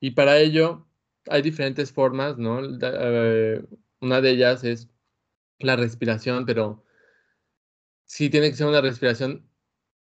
Y 0.00 0.10
para 0.10 0.36
ello 0.38 0.86
hay 1.30 1.40
diferentes 1.40 1.92
formas, 1.92 2.36
¿no? 2.36 2.60
Eh, 2.62 3.64
una 4.02 4.20
de 4.20 4.30
ellas 4.30 4.64
es 4.64 4.90
la 5.60 5.76
respiración, 5.76 6.44
pero 6.44 6.84
sí 8.04 8.28
tiene 8.28 8.50
que 8.50 8.56
ser 8.56 8.66
una 8.66 8.82
respiración 8.82 9.48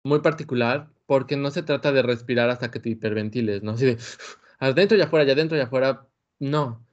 muy 0.04 0.22
particular 0.22 0.90
porque 1.06 1.36
no 1.36 1.52
se 1.52 1.64
trata 1.64 1.92
de 1.92 2.02
respirar 2.02 2.50
hasta 2.50 2.72
que 2.72 2.80
te 2.80 2.92
hiperventiles, 2.92 3.62
¿no? 3.62 3.72
Así 3.72 3.88
de 3.88 3.98
adentro 4.60 4.98
y 4.98 5.02
afuera, 5.02 5.26
y 5.26 5.32
adentro 5.32 5.58
y 5.58 5.62
afuera, 5.62 6.08
no. 6.40 6.88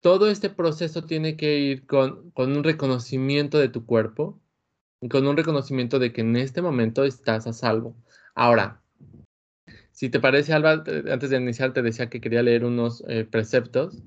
Todo 0.00 0.28
este 0.28 0.50
proceso 0.50 1.04
tiene 1.04 1.36
que 1.36 1.58
ir 1.60 1.86
con, 1.86 2.32
con 2.32 2.56
un 2.56 2.64
reconocimiento 2.64 3.58
de 3.58 3.68
tu 3.68 3.86
cuerpo, 3.86 4.40
con 5.10 5.26
un 5.26 5.36
reconocimiento 5.36 5.98
de 5.98 6.12
que 6.12 6.22
en 6.22 6.36
este 6.36 6.62
momento 6.62 7.04
estás 7.04 7.46
a 7.46 7.52
salvo. 7.52 7.96
Ahora, 8.34 8.82
si 9.92 10.10
te 10.10 10.20
parece, 10.20 10.52
Alba, 10.52 10.84
antes 11.10 11.30
de 11.30 11.36
iniciar 11.36 11.72
te 11.72 11.82
decía 11.82 12.10
que 12.10 12.20
quería 12.20 12.42
leer 12.42 12.64
unos 12.64 13.02
eh, 13.08 13.24
preceptos 13.24 14.02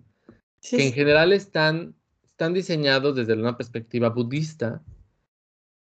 que 0.62 0.86
en 0.86 0.94
general 0.94 1.34
están, 1.34 1.96
están 2.24 2.54
diseñados 2.54 3.16
desde 3.16 3.34
una 3.34 3.58
perspectiva 3.58 4.10
budista, 4.10 4.84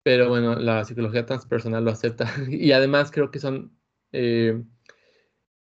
pero 0.03 0.29
bueno, 0.29 0.57
la 0.57 0.85
psicología 0.85 1.25
transpersonal 1.25 1.85
lo 1.85 1.90
acepta 1.90 2.31
y 2.51 2.73
además 2.73 3.11
creo 3.11 3.31
que 3.31 3.38
son, 3.38 3.79
eh, 4.12 4.62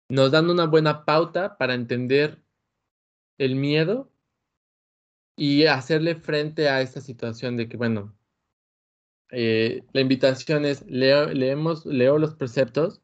nos 0.09 0.31
dan 0.31 0.51
una 0.51 0.67
buena 0.67 1.05
pauta 1.05 1.57
para 1.59 1.75
entender 1.75 2.43
el 3.39 3.57
miedo 3.57 4.11
y 5.37 5.67
hacerle 5.67 6.15
frente 6.15 6.69
a 6.69 6.81
esta 6.81 7.01
situación 7.01 7.57
de 7.57 7.69
que, 7.69 7.77
bueno, 7.77 8.17
eh, 9.35 9.85
la 9.93 10.01
invitación 10.01 10.65
es, 10.65 10.85
leo, 10.87 11.27
leemos, 11.29 11.85
leo 11.87 12.19
los 12.19 12.35
preceptos, 12.35 13.03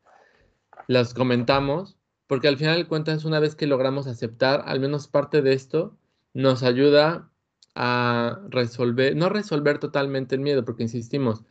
las 0.88 1.14
comentamos, 1.14 1.96
porque 2.26 2.48
al 2.48 2.56
final 2.56 2.78
de 2.78 2.86
cuentas, 2.86 3.24
una 3.24 3.40
vez 3.40 3.54
que 3.54 3.66
logramos 3.66 4.06
aceptar 4.06 4.62
al 4.66 4.80
menos 4.80 5.08
parte 5.08 5.42
de 5.42 5.52
esto, 5.52 5.98
nos 6.32 6.62
ayuda 6.62 7.30
a 7.74 8.40
resolver, 8.48 9.16
no 9.16 9.28
resolver 9.28 9.78
totalmente 9.78 10.34
el 10.34 10.40
miedo, 10.40 10.64
porque 10.64 10.84
insistimos, 10.84 11.44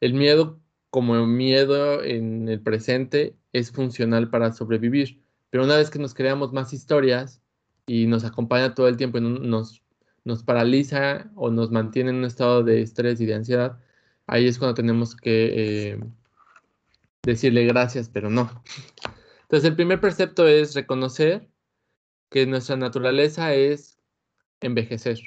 el 0.00 0.14
miedo 0.14 0.60
como 0.90 1.26
miedo 1.26 2.02
en 2.02 2.48
el 2.48 2.60
presente 2.60 3.36
es 3.52 3.70
funcional 3.70 4.30
para 4.30 4.52
sobrevivir, 4.52 5.22
pero 5.50 5.64
una 5.64 5.76
vez 5.76 5.90
que 5.90 5.98
nos 5.98 6.14
creamos 6.14 6.52
más 6.52 6.72
historias 6.72 7.42
y 7.86 8.06
nos 8.06 8.24
acompaña 8.24 8.74
todo 8.74 8.88
el 8.88 8.96
tiempo 8.96 9.18
y 9.18 9.20
nos, 9.22 9.82
nos 10.24 10.42
paraliza 10.42 11.30
o 11.34 11.50
nos 11.50 11.70
mantiene 11.70 12.10
en 12.10 12.16
un 12.16 12.24
estado 12.24 12.62
de 12.62 12.82
estrés 12.82 13.20
y 13.20 13.26
de 13.26 13.34
ansiedad, 13.34 13.78
ahí 14.28 14.46
es 14.46 14.58
cuando 14.58 14.74
tenemos 14.74 15.16
que 15.16 15.92
eh, 15.92 16.00
decirle 17.22 17.64
gracias, 17.64 18.08
pero 18.08 18.30
no. 18.30 18.62
Entonces 19.42 19.68
el 19.68 19.76
primer 19.76 20.00
precepto 20.00 20.46
es 20.46 20.74
reconocer 20.74 21.48
que 22.30 22.46
nuestra 22.46 22.76
naturaleza 22.76 23.54
es 23.54 23.98
envejecer 24.60 25.18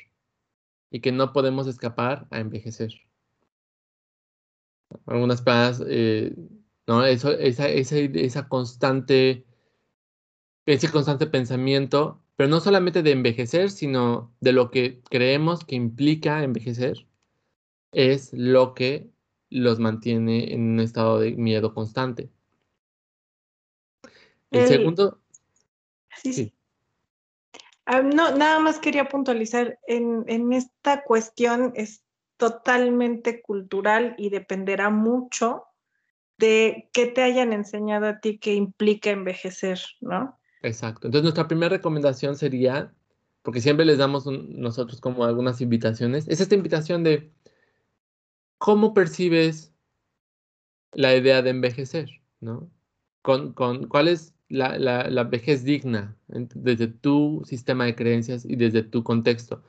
y 0.91 1.01
que 1.01 1.11
no 1.11 1.33
podemos 1.33 1.67
escapar 1.67 2.27
a 2.29 2.39
envejecer. 2.39 2.93
Algunas 5.05 5.41
personas, 5.41 5.83
eh, 5.87 6.35
¿no? 6.85 7.05
Eso, 7.05 7.31
esa, 7.31 7.67
esa, 7.69 7.97
esa 7.97 8.47
constante, 8.47 9.45
ese 10.65 10.91
constante 10.91 11.25
pensamiento, 11.27 12.21
pero 12.35 12.49
no 12.49 12.59
solamente 12.59 13.01
de 13.01 13.11
envejecer, 13.11 13.71
sino 13.71 14.35
de 14.41 14.51
lo 14.51 14.69
que 14.69 15.01
creemos 15.09 15.63
que 15.65 15.75
implica 15.75 16.43
envejecer, 16.43 17.07
es 17.91 18.31
lo 18.33 18.73
que 18.73 19.09
los 19.49 19.79
mantiene 19.79 20.53
en 20.53 20.61
un 20.71 20.79
estado 20.79 21.19
de 21.19 21.31
miedo 21.31 21.73
constante. 21.73 22.29
El, 24.49 24.67
segundo. 24.67 25.19
Sí, 26.17 26.33
sí. 26.33 26.53
Ah, 27.85 28.01
no, 28.01 28.35
nada 28.35 28.59
más 28.59 28.79
quería 28.79 29.09
puntualizar, 29.09 29.79
en, 29.87 30.23
en, 30.27 30.53
esta 30.53 31.03
cuestión 31.03 31.73
es 31.75 32.03
totalmente 32.37 33.41
cultural 33.41 34.15
y 34.17 34.29
dependerá 34.29 34.89
mucho 34.89 35.65
de 36.37 36.89
qué 36.93 37.07
te 37.07 37.21
hayan 37.21 37.53
enseñado 37.53 38.07
a 38.07 38.19
ti 38.19 38.39
que 38.39 38.53
implica 38.53 39.09
envejecer, 39.09 39.79
¿no? 39.99 40.39
Exacto. 40.63 41.07
Entonces 41.07 41.23
nuestra 41.23 41.47
primera 41.47 41.75
recomendación 41.75 42.35
sería, 42.35 42.93
porque 43.41 43.61
siempre 43.61 43.85
les 43.85 43.97
damos 43.97 44.25
nosotros 44.25 45.01
como 45.01 45.25
algunas 45.25 45.61
invitaciones, 45.61 46.27
es 46.27 46.41
esta 46.41 46.55
invitación 46.55 47.03
de 47.03 47.31
cómo 48.61 48.93
percibes 48.93 49.73
la 50.93 51.15
idea 51.15 51.41
de 51.41 51.49
envejecer, 51.49 52.21
¿no? 52.41 52.71
Con, 53.23 53.53
con, 53.53 53.87
¿Cuál 53.87 54.07
es 54.07 54.35
la, 54.49 54.77
la, 54.77 55.23
vejez 55.23 55.63
digna 55.63 56.15
desde 56.27 56.87
tu 56.87 57.41
sistema 57.45 57.85
de 57.85 57.95
creencias 57.95 58.45
y 58.45 58.55
desde 58.55 58.83
tu 58.83 59.03
contexto. 59.03 59.63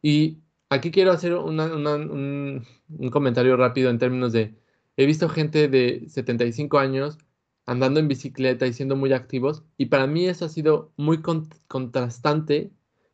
Y 0.00 0.38
aquí 0.70 0.90
quiero 0.90 1.12
hacer 1.12 1.34
un, 1.34 1.60
un, 1.60 3.10
comentario 3.10 3.56
rápido 3.56 3.90
en 3.90 3.98
términos 3.98 4.32
de, 4.32 4.54
he 4.96 5.04
visto 5.04 5.28
gente 5.28 5.68
de 5.68 6.08
75 6.08 6.78
años 6.78 7.18
andando 7.66 8.00
en 8.00 8.08
bicicleta 8.08 8.66
y 8.66 8.72
siendo 8.72 8.96
muy 8.96 9.12
activos, 9.12 9.64
y 9.76 9.86
para 9.86 10.06
mí 10.06 10.26
eso 10.26 10.46
ha 10.46 10.48
sido 10.48 10.92
muy 10.96 11.20
contrastante 11.68 12.72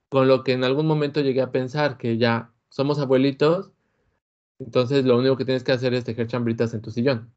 con 0.09 0.29
lo 0.29 0.45
que 0.45 0.53
en 0.53 0.65
algún 0.65 0.87
momento 0.87 1.21
llegué 1.23 1.43
a 1.43 1.53
pensar, 1.53 1.99
que 1.99 2.19
ya 2.19 2.53
somos 2.71 2.99
abuelitos, 3.01 3.73
entonces 4.59 5.05
lo 5.05 5.19
único 5.19 5.37
que 5.37 5.45
tienes 5.45 5.65
que 5.65 5.73
hacer 5.73 5.95
es 5.95 6.05
tejer 6.05 6.27
chambritas 6.27 6.75
en 6.75 6.83
tu 6.83 6.91
sillón. 6.91 7.33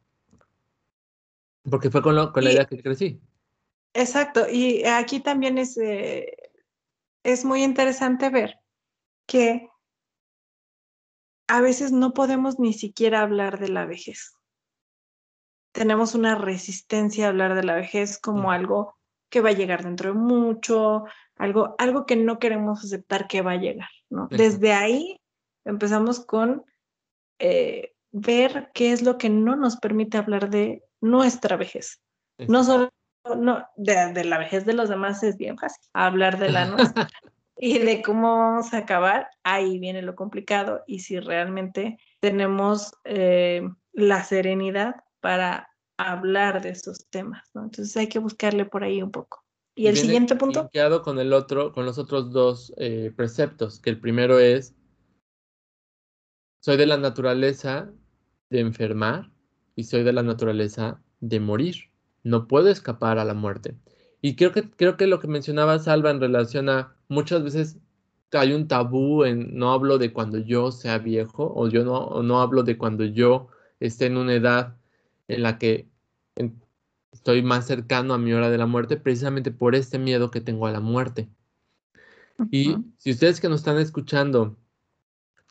Porque 1.69 1.91
fue 1.91 2.01
con, 2.01 2.31
con 2.31 2.43
la 2.43 2.51
idea 2.51 2.65
que 2.65 2.81
crecí. 2.81 3.21
Exacto, 3.93 4.49
y 4.49 4.84
aquí 4.86 5.19
también 5.19 5.57
es, 5.57 5.77
eh, 5.77 6.36
es 7.23 7.45
muy 7.45 7.63
interesante 7.63 8.29
ver 8.29 8.60
que 9.27 9.69
a 11.47 11.62
veces 11.62 11.91
no 11.91 12.13
podemos 12.13 12.60
ni 12.60 12.73
siquiera 12.73 13.21
hablar 13.21 13.60
de 13.60 13.67
la 13.67 13.86
vejez. 13.86 14.36
Tenemos 15.73 16.15
una 16.15 16.36
resistencia 16.36 17.25
a 17.25 17.29
hablar 17.29 17.55
de 17.55 17.63
la 17.63 17.75
vejez 17.75 18.17
como 18.17 18.51
algo 18.51 18.97
que 19.29 19.41
va 19.41 19.49
a 19.49 19.53
llegar 19.53 19.84
dentro 19.84 20.13
de 20.13 20.19
mucho, 20.19 21.03
algo, 21.36 21.75
algo 21.77 22.05
que 22.05 22.15
no 22.15 22.39
queremos 22.39 22.84
aceptar 22.84 23.27
que 23.27 23.41
va 23.41 23.51
a 23.51 23.57
llegar. 23.57 23.89
¿no? 24.10 24.27
Desde 24.29 24.73
ahí 24.73 25.19
empezamos 25.65 26.25
con 26.25 26.65
eh, 27.41 27.93
ver 28.12 28.69
qué 28.73 28.91
es 28.91 29.01
lo 29.01 29.17
que 29.17 29.30
no 29.30 29.56
nos 29.56 29.77
permite 29.77 30.17
hablar 30.17 30.49
de 30.49 30.84
nuestra 31.01 31.58
vejez. 31.58 32.01
No 32.47 32.63
solo 32.63 32.89
no, 33.38 33.65
de, 33.75 34.23
la 34.23 34.38
vejez 34.38 34.65
de 34.65 34.73
los 34.73 34.89
demás 34.89 35.23
es 35.23 35.38
bien 35.38 35.58
fácil. 35.58 35.84
Hablar 35.93 36.39
de 36.39 36.49
la 36.49 36.65
nuestra 36.65 37.10
y 37.58 37.80
de 37.80 38.01
cómo 38.01 38.38
vamos 38.38 38.73
a 38.73 38.80
acabar, 38.80 39.27
ahí 39.43 39.80
viene 39.80 40.01
lo 40.01 40.15
complicado. 40.15 40.84
Y 40.88 40.99
si 40.99 41.19
realmente 41.19 41.97
tenemos 42.19 42.93
eh, 43.04 43.67
la 43.93 44.23
serenidad 44.23 44.95
para 45.19 45.69
hablar 45.97 46.62
de 46.62 46.69
esos 46.69 47.08
temas, 47.10 47.49
¿no? 47.54 47.63
Entonces 47.63 47.95
hay 47.97 48.08
que 48.08 48.19
buscarle 48.19 48.65
por 48.65 48.84
ahí 48.84 49.01
un 49.01 49.12
poco. 49.12 49.43
Y 49.75 49.88
el 49.88 49.97
siguiente 49.97 50.36
punto. 50.36 50.69
con 51.04 51.19
el 51.19 51.34
otro, 51.34 51.71
con 51.71 51.86
los 51.86 51.97
otros 51.97 52.32
dos 52.32 52.73
eh, 52.77 53.12
preceptos, 53.15 53.80
que 53.80 53.89
el 53.89 53.99
primero 53.99 54.38
es 54.39 54.75
soy 56.62 56.78
de 56.78 56.86
la 56.86 56.97
naturaleza 56.97 57.91
de 58.50 58.62
enfermar 58.62 59.30
y 59.76 59.84
soy 59.84 60.04
de 60.04 60.13
la 60.13 60.24
naturaleza 60.24 61.02
de 61.19 61.39
morir 61.39 61.91
no 62.24 62.47
puedo 62.47 62.69
escapar 62.69 63.19
a 63.19 63.26
la 63.26 63.34
muerte. 63.34 63.76
Y 64.21 64.36
creo 64.36 64.52
que, 64.52 64.69
creo 64.69 64.97
que 64.97 65.08
lo 65.08 65.19
que 65.19 65.28
mencionaba 65.28 65.80
Salva 65.80 66.12
en 66.12 66.21
relación 66.21 66.69
a 66.69 66.95
muchas 67.08 67.43
veces 67.43 67.80
hay 68.32 68.54
un 68.54 68.67
tabú 68.67 69.26
en 69.26 69.58
no 69.58 69.74
hablo 69.74 69.97
de 69.97 70.13
cuando 70.13 70.38
yo 70.38 70.71
sea 70.71 71.00
viejo 71.00 71.52
o 71.56 71.67
yo 71.67 71.84
no, 71.84 72.21
no 72.24 72.41
hablo 72.41 72.63
de 72.63 72.78
cuando 72.78 73.04
yo 73.04 73.50
esté 73.80 74.06
en 74.06 74.17
una 74.17 74.36
edad 74.36 74.78
en 75.28 75.43
la 75.43 75.58
que 75.58 75.89
estoy 77.12 77.41
más 77.41 77.65
cercano 77.65 78.13
a 78.13 78.17
mi 78.17 78.32
hora 78.32 78.50
de 78.50 78.58
la 78.58 78.67
muerte 78.67 78.95
precisamente 78.97 79.52
por 79.52 79.76
este 79.76 80.00
miedo 80.00 80.32
que 80.32 80.41
tengo 80.41 80.67
a 80.67 80.71
la 80.71 80.80
muerte. 80.80 81.30
Y 82.50 82.76
si 82.97 83.12
ustedes 83.12 83.39
que 83.39 83.50
nos 83.50 83.60
están 83.60 83.78
escuchando 83.78 84.58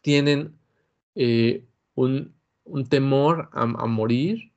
tienen 0.03 0.59
eh, 1.15 1.67
un, 1.95 2.35
temor 2.89 3.51
a, 3.53 3.67
morir, 3.67 4.53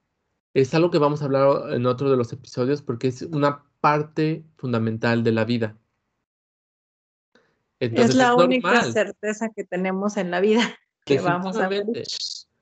es 0.54 0.74
algo 0.74 0.92
que 0.92 1.00
vamos 1.00 1.22
a 1.22 1.26
hablar 1.26 1.74
en 1.74 1.86
otro 1.86 2.12
de 2.12 2.18
los 2.18 2.32
episodios 2.32 2.82
porque 2.82 3.08
es 3.08 3.24
una 3.24 3.63
parte 3.82 4.46
fundamental 4.58 5.24
de 5.24 5.32
la 5.32 5.46
vida. 5.46 5.78
es 7.80 8.16
la 8.16 8.36
única 8.36 8.84
certeza 8.84 9.50
que 9.50 9.63
tenemos 9.63 10.18
en 10.18 10.32
la 10.32 10.39
vida 10.39 10.62
que 11.06 11.20
vamos 11.20 11.58
a 11.58 11.68
ver. 11.68 11.86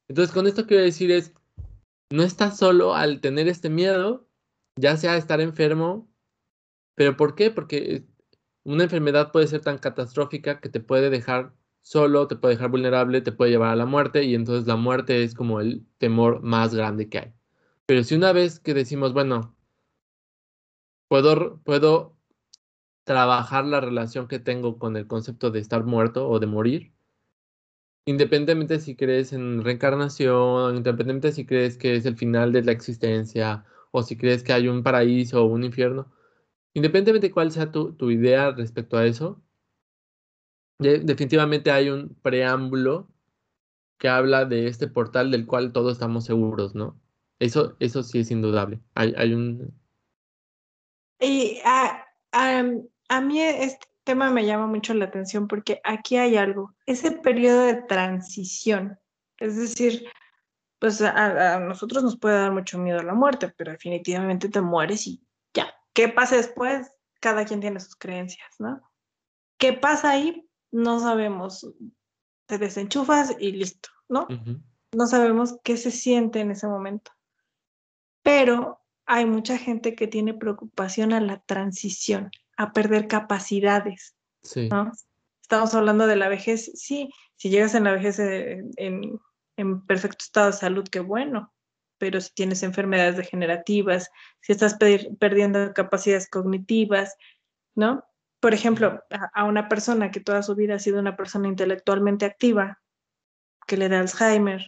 Entonces, 0.07 0.33
con 0.33 0.47
esto 0.47 0.65
quiero 0.65 0.83
decir 0.83 1.11
es, 1.11 1.33
no 2.09 2.23
estás 2.23 2.57
solo 2.57 2.95
al 2.95 3.21
tener 3.21 3.47
este 3.47 3.69
miedo, 3.69 4.27
ya 4.75 4.97
sea 4.97 5.17
estar 5.17 5.41
enfermo, 5.41 6.09
pero 6.95 7.15
¿por 7.17 7.35
qué? 7.35 7.51
Porque 7.51 8.05
una 8.63 8.83
enfermedad 8.83 9.31
puede 9.31 9.47
ser 9.47 9.61
tan 9.61 9.77
catastrófica 9.77 10.59
que 10.59 10.69
te 10.69 10.79
puede 10.79 11.09
dejar 11.09 11.53
solo, 11.81 12.27
te 12.27 12.35
puede 12.35 12.55
dejar 12.55 12.71
vulnerable, 12.71 13.21
te 13.21 13.31
puede 13.31 13.51
llevar 13.51 13.71
a 13.71 13.75
la 13.75 13.85
muerte 13.85 14.23
y 14.23 14.35
entonces 14.35 14.67
la 14.67 14.75
muerte 14.75 15.23
es 15.23 15.35
como 15.35 15.59
el 15.61 15.85
temor 15.97 16.41
más 16.41 16.73
grande 16.75 17.09
que 17.09 17.19
hay. 17.19 17.33
Pero 17.85 18.03
si 18.03 18.15
una 18.15 18.33
vez 18.33 18.59
que 18.59 18.73
decimos, 18.73 19.13
bueno, 19.13 19.55
puedo, 21.07 21.61
puedo 21.63 22.17
trabajar 23.03 23.65
la 23.65 23.81
relación 23.81 24.27
que 24.27 24.39
tengo 24.39 24.79
con 24.79 24.95
el 24.97 25.07
concepto 25.07 25.51
de 25.51 25.59
estar 25.59 25.83
muerto 25.85 26.29
o 26.29 26.39
de 26.39 26.47
morir, 26.47 26.93
independientemente 28.05 28.79
si 28.79 28.95
crees 28.95 29.33
en 29.33 29.63
reencarnación, 29.63 30.77
independientemente 30.77 31.31
si 31.31 31.45
crees 31.45 31.77
que 31.77 31.95
es 31.95 32.05
el 32.05 32.17
final 32.17 32.51
de 32.51 32.63
la 32.63 32.71
existencia 32.71 33.65
o 33.91 34.03
si 34.03 34.17
crees 34.17 34.43
que 34.43 34.53
hay 34.53 34.67
un 34.67 34.83
paraíso 34.83 35.43
o 35.43 35.47
un 35.47 35.63
infierno, 35.63 36.11
independientemente 36.73 37.27
de 37.27 37.33
cuál 37.33 37.51
sea 37.51 37.71
tu, 37.71 38.11
idea 38.11 38.51
respecto 38.51 38.97
a 38.97 39.05
eso, 39.05 39.41
definitivamente 40.81 41.71
hay 41.71 41.89
un 41.89 42.15
preámbulo 42.21 43.07
que 43.97 44.09
habla 44.09 44.45
de 44.45 44.67
este 44.67 44.87
portal 44.87 45.29
del 45.31 45.45
cual 45.45 45.71
todos 45.71 45.93
estamos 45.93 46.25
seguros, 46.25 46.73
¿no? 46.73 46.99
Eso, 47.39 47.75
eso 47.79 48.03
sí 48.03 48.19
es 48.19 48.31
indudable. 48.31 48.79
Hay, 48.95 49.13
hay 49.17 49.33
un... 49.33 49.73
Y 51.19 51.59
a, 51.63 52.05
a, 52.31 53.21
mí 53.21 53.41
este 53.41 53.87
tema 54.03 54.31
me 54.31 54.45
llama 54.45 54.65
mucho 54.65 54.93
la 54.95 55.05
atención 55.05 55.47
porque 55.47 55.81
aquí 55.83 56.17
hay 56.17 56.35
algo, 56.35 56.73
ese 56.87 57.11
periodo 57.11 57.65
de 57.65 57.75
transición, 57.75 58.97
es 59.37 59.55
decir, 59.55 60.07
pues 60.79 60.99
a, 61.01 61.55
a, 61.55 61.59
nosotros 61.59 62.03
nos 62.03 62.17
puede 62.17 62.37
dar 62.37 62.51
mucho 62.51 62.79
miedo 62.79 63.03
la 63.03 63.13
muerte, 63.13 63.53
pero 63.55 63.71
definitivamente 63.71 64.49
te 64.49 64.61
mueres 64.61 65.05
y 65.05 65.23
ya. 65.53 65.71
¿Qué 65.93 66.07
pasa 66.07 66.37
después? 66.37 66.91
Cada 67.19 67.45
quien 67.45 67.59
tiene 67.59 67.79
sus 67.79 67.95
creencias, 67.95 68.49
¿no? 68.57 68.81
¿Qué 69.59 69.73
pasa 69.73 70.09
ahí? 70.09 70.47
No 70.71 70.99
sabemos. 70.99 71.67
Te 72.45 72.57
desenchufas 72.57 73.35
y 73.39 73.51
listo, 73.51 73.89
¿no? 74.09 74.27
No 74.93 75.07
sabemos 75.07 75.57
qué 75.63 75.77
se 75.77 75.91
siente 75.91 76.39
en 76.39 76.51
ese 76.51 76.67
momento. 76.67 77.11
Pero 78.23 78.81
hay 79.05 79.25
mucha 79.25 79.57
gente 79.57 79.95
que 79.95 80.07
tiene 80.07 80.33
preocupación 80.33 81.13
a 81.13 81.21
la 81.21 81.39
transición, 81.41 82.29
a 82.57 82.71
perder 82.73 83.07
capacidades. 83.07 84.15
Sí. 84.41 84.69
Estamos 85.41 85.73
hablando 85.73 86.07
de 86.07 86.15
la 86.15 86.29
vejez. 86.29 86.71
Sí, 86.75 87.09
si 87.35 87.49
llegas 87.49 87.75
en 87.75 87.85
la 87.85 87.93
vejez 87.93 88.19
eh, 88.19 88.63
en, 88.77 89.19
en 89.57 89.85
perfecto 89.85 90.23
estado 90.23 90.47
de 90.47 90.53
salud, 90.53 90.87
qué 90.89 90.99
bueno. 90.99 91.53
Pero 91.97 92.19
si 92.19 92.33
tienes 92.33 92.63
enfermedades 92.63 93.17
degenerativas, 93.17 94.09
si 94.41 94.53
estás 94.53 94.77
perdiendo 95.19 95.73
capacidades 95.73 96.29
cognitivas, 96.29 97.15
¿no? 97.75 98.03
Por 98.41 98.55
ejemplo, 98.55 99.03
a 99.33 99.43
una 99.45 99.69
persona 99.69 100.09
que 100.09 100.19
toda 100.19 100.41
su 100.41 100.55
vida 100.55 100.75
ha 100.75 100.79
sido 100.79 100.99
una 100.99 101.15
persona 101.15 101.47
intelectualmente 101.47 102.25
activa, 102.25 102.81
que 103.67 103.77
le 103.77 103.87
da 103.87 103.99
Alzheimer 103.99 104.65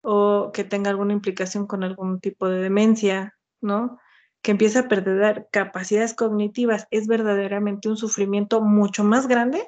o 0.00 0.52
que 0.54 0.62
tenga 0.62 0.90
alguna 0.90 1.12
implicación 1.12 1.66
con 1.66 1.82
algún 1.82 2.20
tipo 2.20 2.48
de 2.48 2.60
demencia, 2.60 3.36
¿no? 3.60 3.98
Que 4.42 4.52
empieza 4.52 4.80
a 4.80 4.88
perder 4.88 5.48
capacidades 5.50 6.14
cognitivas, 6.14 6.86
es 6.92 7.08
verdaderamente 7.08 7.88
un 7.88 7.96
sufrimiento 7.96 8.60
mucho 8.60 9.02
más 9.02 9.26
grande 9.26 9.66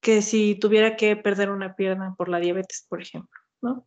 que 0.00 0.22
si 0.22 0.54
tuviera 0.54 0.96
que 0.96 1.16
perder 1.16 1.50
una 1.50 1.74
pierna 1.76 2.14
por 2.16 2.30
la 2.30 2.40
diabetes, 2.40 2.86
por 2.88 3.02
ejemplo, 3.02 3.38
¿no? 3.60 3.86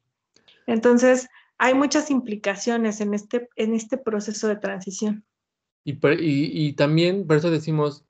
Entonces, 0.67 1.27
hay 1.57 1.73
muchas 1.73 2.11
implicaciones 2.11 3.01
en 3.01 3.15
este, 3.15 3.49
en 3.55 3.73
este 3.73 3.97
proceso 3.97 4.47
de 4.47 4.57
transición. 4.57 5.25
Y, 5.83 5.97
y, 6.19 6.73
también, 6.73 7.25
por 7.25 7.37
eso 7.37 7.49
decimos, 7.49 8.05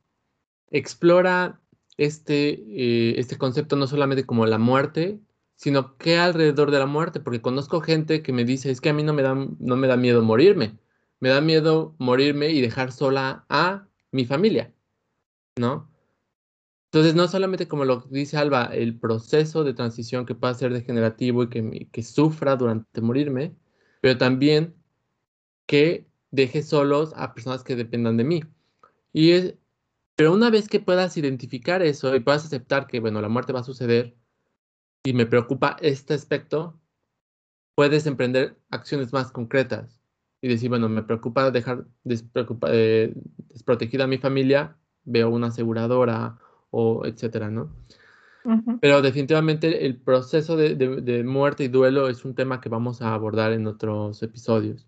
explora 0.72 1.62
este, 1.98 2.50
eh, 2.52 3.20
este 3.20 3.38
concepto 3.38 3.76
no 3.76 3.88
solamente 3.88 4.26
como 4.26 4.46
la 4.46 4.58
muerte, 4.58 5.20
sino 5.56 5.98
que 5.98 6.18
alrededor 6.18 6.72
de 6.72 6.80
la 6.80 6.88
muerte, 6.88 7.20
porque 7.20 7.42
conozco 7.42 7.82
gente 7.82 8.24
que 8.24 8.34
me 8.34 8.46
dice, 8.46 8.72
es 8.72 8.82
que 8.82 8.90
a 8.90 8.94
mí 8.94 9.04
no 9.04 9.14
me 9.14 9.22
da, 9.22 9.36
no 9.36 9.76
me 9.78 9.88
da 9.88 9.98
miedo 9.98 10.24
morirme, 10.24 10.80
me 11.20 11.30
da 11.30 11.42
miedo 11.42 11.96
morirme 12.00 12.50
y 12.50 12.62
dejar 12.62 12.92
sola 12.92 13.46
a 13.50 13.88
mi 14.12 14.26
familia, 14.26 14.74
¿no? 15.58 15.92
Entonces, 16.86 17.16
no 17.16 17.28
solamente 17.28 17.68
como 17.68 17.86
lo 17.86 18.02
dice 18.10 18.38
Alba, 18.38 18.66
el 18.66 19.00
proceso 19.00 19.64
de 19.64 19.74
transición 19.74 20.26
que 20.26 20.36
pueda 20.36 20.54
ser 20.56 20.74
degenerativo 20.74 21.44
y 21.44 21.50
que, 21.50 21.90
que 21.92 22.04
sufra 22.04 22.56
durante 22.56 23.00
morirme, 23.02 23.56
pero 24.02 24.18
también 24.18 24.76
que 25.68 26.08
deje 26.32 26.64
solos 26.64 27.14
a 27.16 27.34
personas 27.34 27.64
que 27.64 27.76
dependan 27.76 28.18
de 28.18 28.24
mí. 28.24 28.44
Y 29.14 29.32
es, 29.32 29.56
pero 30.16 30.34
una 30.34 30.50
vez 30.50 30.68
que 30.68 30.80
puedas 30.80 31.18
identificar 31.18 31.82
eso 31.82 32.16
y 32.16 32.20
puedas 32.20 32.46
aceptar 32.46 32.88
que, 32.88 33.00
bueno, 33.00 33.22
la 33.22 33.30
muerte 33.30 33.54
va 33.54 33.62
a 33.62 33.64
suceder 33.64 34.16
y 35.04 35.14
me 35.14 35.26
preocupa 35.26 35.78
este 35.82 36.14
aspecto, 36.14 36.80
puedes 37.76 38.06
emprender 38.06 38.58
acciones 38.70 39.14
más 39.14 39.32
concretas 39.32 40.00
y 40.42 40.48
decir, 40.48 40.70
bueno, 40.70 40.90
me 40.90 41.04
preocupa 41.04 41.52
dejar 41.52 41.86
eh, 42.06 43.14
desprotegida 43.50 44.04
a 44.04 44.08
mi 44.08 44.18
familia, 44.18 44.78
veo 45.04 45.30
una 45.30 45.48
aseguradora 45.48 46.38
o 46.72 47.06
etcétera, 47.06 47.50
¿no? 47.50 47.72
Pero 48.80 49.04
definitivamente 49.04 49.86
el 49.86 49.98
proceso 49.98 50.58
de, 50.58 51.24
muerte 51.24 51.64
y 51.64 51.68
duelo 51.68 52.08
es 52.08 52.26
un 52.26 52.34
tema 52.34 52.60
que 52.60 52.70
vamos 52.70 53.02
a 53.02 53.14
abordar 53.14 53.54
en 53.54 53.68
otros 53.68 54.24
episodios. 54.24 54.88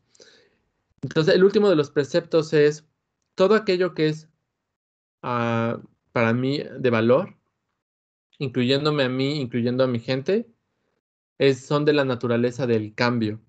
Entonces, 1.04 1.36
el 1.36 1.44
último 1.44 1.70
de 1.70 1.76
los 1.76 1.92
preceptos 1.92 2.54
es 2.54 2.88
todo 3.36 3.54
aquello 3.54 3.94
que 3.94 4.08
es 4.08 4.28
Para 5.24 6.34
mí 6.34 6.60
de 6.80 6.90
valor, 6.90 7.38
incluyéndome 8.40 9.04
a 9.04 9.10
mí, 9.10 9.40
incluyendo 9.40 9.86
a 9.86 9.88
mi 9.88 10.00
gente, 10.00 10.54
es, 11.38 11.66
son 11.66 11.86
de 11.86 11.94
la 11.94 12.04
naturaleza 12.04 12.68
del 12.68 12.94
cambio. 12.94 13.42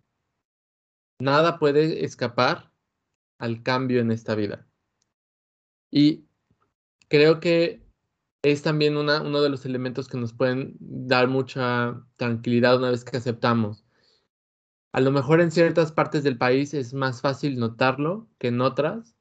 Nada 1.19 1.59
puede 1.59 2.05
escapar 2.05 2.73
al 3.39 3.65
cambio 3.65 4.01
en 4.01 4.13
esta 4.13 4.37
vida. 4.37 4.69
Y 5.91 6.29
creo 7.09 7.41
que 7.41 7.83
es 8.43 8.63
también 8.63 8.97
una, 8.97 9.21
uno 9.23 9.43
de 9.43 9.49
los 9.49 9.67
elementos 9.67 10.07
que 10.07 10.17
nos 10.17 10.33
pueden 10.33 10.77
dar 10.79 11.27
mucha 11.27 12.01
tranquilidad 12.17 12.77
una 12.77 12.91
vez 12.91 13.05
que 13.05 13.17
aceptamos. 13.17 13.85
A 14.93 15.01
lo 15.01 15.11
mejor 15.11 15.41
en 15.41 15.51
ciertas 15.51 15.91
partes 15.91 16.23
del 16.23 16.39
país 16.39 16.73
es 16.73 16.95
más 16.95 17.21
fácil 17.21 17.59
notarlo 17.59 18.29
que 18.39 18.49
en 18.49 18.61
otras 18.61 19.17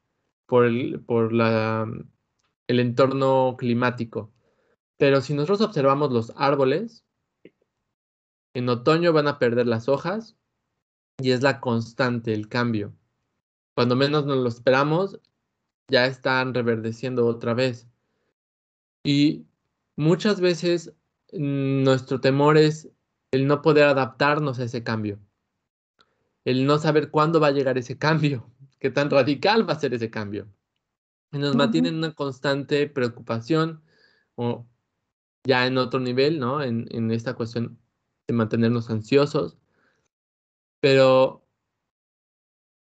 por, 0.46 0.66
el, 0.66 1.00
por 1.02 1.34
la 1.34 1.88
el 2.68 2.80
entorno 2.80 3.56
climático. 3.58 4.32
Pero 4.98 5.22
si 5.22 5.34
nosotros 5.34 5.62
observamos 5.62 6.12
los 6.12 6.34
árboles, 6.36 7.04
en 8.54 8.70
otoño 8.70 9.14
van 9.14 9.28
a 9.28 9.40
perder 9.40 9.68
las 9.68 9.90
hojas 9.90 10.38
y 11.20 11.32
es 11.32 11.42
la 11.42 11.60
constante, 11.60 12.34
el 12.34 12.48
cambio. 12.48 12.94
Cuando 13.76 13.96
menos 13.96 14.26
nos 14.26 14.38
lo 14.38 14.48
esperamos, 14.48 15.20
ya 15.90 16.06
están 16.06 16.54
reverdeciendo 16.54 17.26
otra 17.26 17.54
vez. 17.54 17.88
Y 19.04 19.46
muchas 19.96 20.40
veces 20.40 20.94
mm, 21.34 21.84
nuestro 21.84 22.22
temor 22.22 22.58
es 22.58 22.90
el 23.32 23.48
no 23.48 23.62
poder 23.62 23.86
adaptarnos 23.86 24.60
a 24.60 24.64
ese 24.66 24.84
cambio. 24.84 25.20
El 26.46 26.66
no 26.66 26.78
saber 26.78 27.10
cuándo 27.10 27.40
va 27.40 27.48
a 27.48 27.52
llegar 27.52 27.78
ese 27.78 27.98
cambio, 27.98 28.48
qué 28.80 28.92
tan 28.92 29.10
radical 29.10 29.68
va 29.68 29.74
a 29.74 29.80
ser 29.80 29.94
ese 29.94 30.10
cambio 30.10 30.48
nos 31.40 31.56
mantienen 31.56 31.96
una 31.96 32.14
constante 32.14 32.88
preocupación 32.88 33.84
o 34.36 34.68
ya 35.46 35.68
en 35.68 35.78
otro 35.78 36.00
nivel, 36.00 36.40
¿no? 36.40 36.62
En, 36.62 37.12
esta 37.12 37.34
cuestión 37.34 37.80
de 38.28 38.34
mantenernos 38.34 38.90
ansiosos, 38.90 39.58
pero 40.80 41.46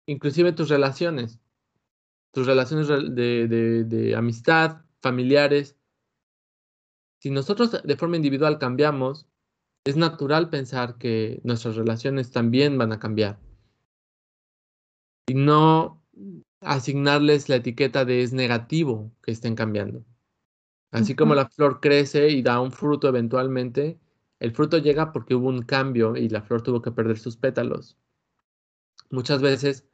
inclusive 0.06 0.52
tus 0.52 0.68
relaciones, 0.68 1.40
tus 2.32 2.46
relaciones 2.46 2.88
de, 2.88 3.84
de 3.84 4.16
amistad, 4.16 4.84
familiares, 5.00 5.76
si 7.20 7.30
nosotros 7.30 7.80
de 7.82 7.96
forma 7.96 8.16
individual 8.16 8.58
cambiamos, 8.58 9.26
es 9.86 9.96
natural 9.96 10.50
pensar 10.50 10.98
que 10.98 11.40
nuestras 11.44 11.76
relaciones 11.76 12.30
también 12.30 12.76
van 12.76 12.92
a 12.92 12.98
cambiar. 12.98 13.38
Y 15.26 15.34
no 15.34 16.02
asignarles 16.64 17.48
la 17.48 17.56
etiqueta 17.56 18.04
de 18.04 18.22
es 18.22 18.32
negativo 18.32 19.10
que 19.22 19.32
estén 19.32 19.54
cambiando. 19.54 20.04
Así 20.90 21.16
como 21.16 21.34
la 21.34 21.48
flor 21.48 21.80
crece 21.80 22.28
y 22.28 22.42
da 22.42 22.60
un 22.60 22.70
fruto 22.70 23.08
eventualmente, 23.08 23.98
el 24.38 24.52
fruto 24.52 24.78
llega 24.78 25.12
porque 25.12 25.34
hubo 25.34 25.48
un 25.48 25.62
cambio 25.62 26.16
y 26.16 26.28
la 26.28 26.42
flor 26.42 26.62
tuvo 26.62 26.82
que 26.82 26.92
perder 26.92 27.18
sus 27.18 27.36
pétalos. 27.36 27.98
Muchas 29.10 29.42
veces 29.42 29.88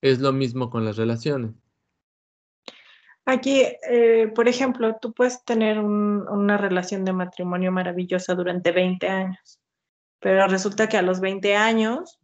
es 0.00 0.20
lo 0.20 0.32
mismo 0.32 0.70
con 0.70 0.84
las 0.84 0.96
relaciones. 0.96 1.52
Aquí, 3.24 3.62
eh, 3.90 4.32
por 4.34 4.48
ejemplo, 4.48 4.96
tú 5.02 5.12
puedes 5.12 5.44
tener 5.44 5.78
una 5.80 6.56
relación 6.56 7.04
de 7.04 7.12
matrimonio 7.12 7.70
maravillosa 7.72 8.34
durante 8.34 8.72
20 8.72 9.08
años, 9.08 9.60
pero 10.18 10.46
resulta 10.46 10.88
que 10.88 10.96
a 10.96 11.02
los 11.02 11.20
20 11.20 11.54
años 11.54 12.17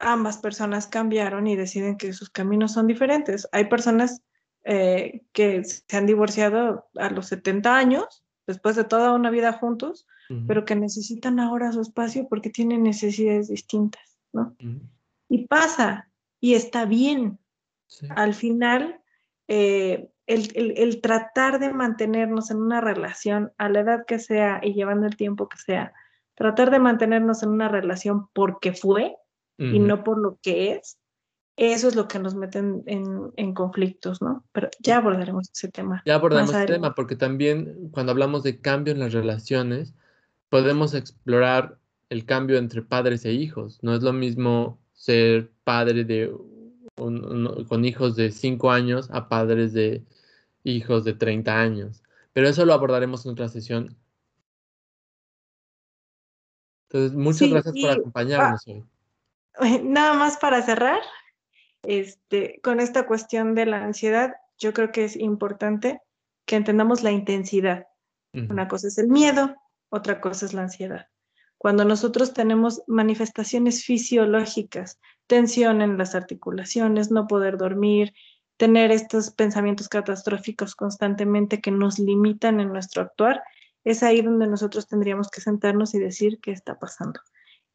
ambas 0.00 0.38
personas 0.38 0.86
cambiaron 0.86 1.46
y 1.46 1.56
deciden 1.56 1.96
que 1.96 2.12
sus 2.12 2.30
caminos 2.30 2.72
son 2.72 2.86
diferentes. 2.86 3.48
Hay 3.52 3.66
personas 3.66 4.22
eh, 4.64 5.22
que 5.32 5.64
se 5.64 5.96
han 5.96 6.06
divorciado 6.06 6.88
a 6.96 7.10
los 7.10 7.26
70 7.26 7.76
años, 7.76 8.24
después 8.46 8.76
de 8.76 8.84
toda 8.84 9.12
una 9.12 9.30
vida 9.30 9.52
juntos, 9.52 10.06
pero 10.46 10.64
que 10.64 10.76
necesitan 10.76 11.40
ahora 11.40 11.72
su 11.72 11.80
espacio 11.80 12.28
porque 12.28 12.50
tienen 12.50 12.84
necesidades 12.84 13.48
distintas, 13.48 14.16
¿no? 14.32 14.54
Y 15.28 15.48
pasa, 15.48 16.08
y 16.40 16.54
está 16.54 16.84
bien. 16.84 17.40
Al 18.10 18.34
final, 18.34 19.00
eh, 19.48 20.08
el, 20.26 21.00
tratar 21.00 21.58
de 21.58 21.72
mantenernos 21.72 22.50
en 22.50 22.58
una 22.58 22.80
relación 22.80 23.52
a 23.58 23.68
la 23.68 23.80
edad 23.80 24.06
que 24.06 24.20
sea 24.20 24.60
y 24.62 24.74
llevando 24.74 25.06
el 25.06 25.16
tiempo 25.16 25.48
que 25.48 25.58
sea, 25.58 25.92
tratar 26.34 26.70
de 26.70 26.78
mantenernos 26.78 27.42
en 27.42 27.48
una 27.50 27.68
relación 27.68 28.28
porque 28.32 28.72
fue, 28.72 29.16
y 29.60 29.78
no 29.78 30.02
por 30.02 30.18
lo 30.18 30.38
que 30.40 30.72
es, 30.72 30.98
eso 31.56 31.88
es 31.88 31.94
lo 31.94 32.08
que 32.08 32.18
nos 32.18 32.34
mete 32.34 32.58
en, 32.58 33.54
conflictos, 33.54 34.22
¿no? 34.22 34.44
Pero 34.52 34.70
ya 34.80 34.96
abordaremos 34.96 35.50
ese 35.52 35.68
tema. 35.68 36.02
Ya 36.06 36.14
abordaremos 36.14 36.54
ese 36.54 36.66
tema, 36.66 36.94
porque 36.94 37.16
también 37.16 37.90
cuando 37.90 38.12
hablamos 38.12 38.42
de 38.42 38.60
cambio 38.60 38.94
en 38.94 39.00
las 39.00 39.12
relaciones, 39.12 39.94
podemos 40.48 40.94
explorar 40.94 41.78
el 42.08 42.24
cambio 42.24 42.56
entre 42.56 42.80
padres 42.80 43.26
e 43.26 43.32
hijos. 43.32 43.78
No 43.82 43.94
es 43.94 44.02
lo 44.02 44.14
mismo 44.14 44.78
ser 44.94 45.50
padre 45.64 46.04
de 46.04 46.34
con 46.96 47.84
hijos 47.84 48.16
de 48.16 48.30
5 48.30 48.70
años 48.70 49.08
a 49.10 49.28
padres 49.28 49.72
de 49.72 50.04
hijos 50.64 51.04
de 51.04 51.14
30 51.14 51.60
años. 51.60 52.02
Pero 52.32 52.48
eso 52.48 52.64
lo 52.64 52.72
abordaremos 52.72 53.24
en 53.26 53.32
otra 53.32 53.48
sesión. 53.48 53.96
Entonces, 56.88 57.16
muchas 57.16 57.50
gracias 57.50 57.74
por 57.80 57.90
acompañarnos 57.90 58.66
hoy. 58.66 58.84
Nada 59.82 60.14
más 60.14 60.36
para 60.36 60.62
cerrar, 60.62 61.00
este, 61.82 62.60
con 62.62 62.80
esta 62.80 63.06
cuestión 63.06 63.54
de 63.54 63.66
la 63.66 63.84
ansiedad, 63.84 64.34
yo 64.58 64.72
creo 64.72 64.92
que 64.92 65.04
es 65.04 65.16
importante 65.16 66.00
que 66.46 66.56
entendamos 66.56 67.02
la 67.02 67.10
intensidad. 67.10 67.86
Una 68.32 68.68
cosa 68.68 68.88
es 68.88 68.98
el 68.98 69.08
miedo, 69.08 69.56
otra 69.88 70.20
cosa 70.20 70.46
es 70.46 70.54
la 70.54 70.62
ansiedad. 70.62 71.08
Cuando 71.58 71.84
nosotros 71.84 72.32
tenemos 72.32 72.82
manifestaciones 72.86 73.84
fisiológicas, 73.84 75.00
tensión 75.26 75.82
en 75.82 75.98
las 75.98 76.14
articulaciones, 76.14 77.10
no 77.10 77.26
poder 77.26 77.58
dormir, 77.58 78.14
tener 78.56 78.92
estos 78.92 79.30
pensamientos 79.30 79.88
catastróficos 79.88 80.74
constantemente 80.74 81.60
que 81.60 81.70
nos 81.70 81.98
limitan 81.98 82.60
en 82.60 82.68
nuestro 82.68 83.02
actuar, 83.02 83.42
es 83.84 84.02
ahí 84.02 84.22
donde 84.22 84.46
nosotros 84.46 84.86
tendríamos 84.86 85.28
que 85.28 85.40
sentarnos 85.40 85.94
y 85.94 85.98
decir 85.98 86.38
qué 86.40 86.52
está 86.52 86.78
pasando. 86.78 87.20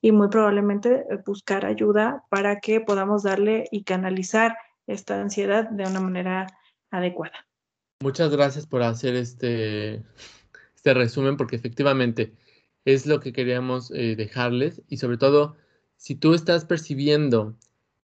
Y 0.05 0.11
muy 0.11 0.27
probablemente 0.27 1.03
eh, 1.09 1.17
buscar 1.25 1.65
ayuda 1.65 2.25
para 2.29 2.59
que 2.59 2.79
podamos 2.79 3.23
darle 3.23 3.67
y 3.71 3.85
canalizar 3.85 4.55
esta 4.85 5.19
ansiedad 5.19 5.67
de 5.67 5.83
una 5.83 5.99
manera 5.99 6.45
adecuada. 6.91 7.47
Muchas 8.03 8.29
gracias 8.29 8.67
por 8.67 8.83
hacer 8.83 9.15
este, 9.15 10.03
este 10.75 10.93
resumen, 10.93 11.37
porque 11.37 11.55
efectivamente 11.55 12.35
es 12.85 13.07
lo 13.07 13.19
que 13.19 13.33
queríamos 13.33 13.89
eh, 13.95 14.15
dejarles 14.15 14.83
y 14.87 14.97
sobre 14.97 15.17
todo, 15.17 15.55
si 15.97 16.13
tú 16.13 16.35
estás 16.35 16.65
percibiendo 16.65 17.57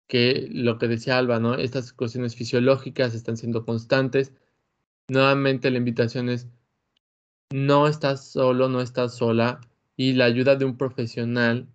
que 0.07 0.47
lo 0.51 0.79
que 0.79 0.87
decía 0.87 1.19
Alba, 1.19 1.39
¿no? 1.39 1.53
Estas 1.53 1.93
cuestiones 1.93 2.35
fisiológicas 2.35 3.13
están 3.13 3.37
siendo 3.37 3.63
constantes. 3.63 4.33
Nuevamente 5.07 5.69
la 5.69 5.77
invitación 5.77 6.29
es, 6.29 6.47
no 7.51 7.87
estás 7.87 8.27
solo, 8.27 8.69
no 8.69 8.81
estás 8.81 9.15
sola 9.15 9.61
y 9.95 10.13
la 10.13 10.25
ayuda 10.25 10.55
de 10.55 10.65
un 10.65 10.77
profesional 10.77 11.67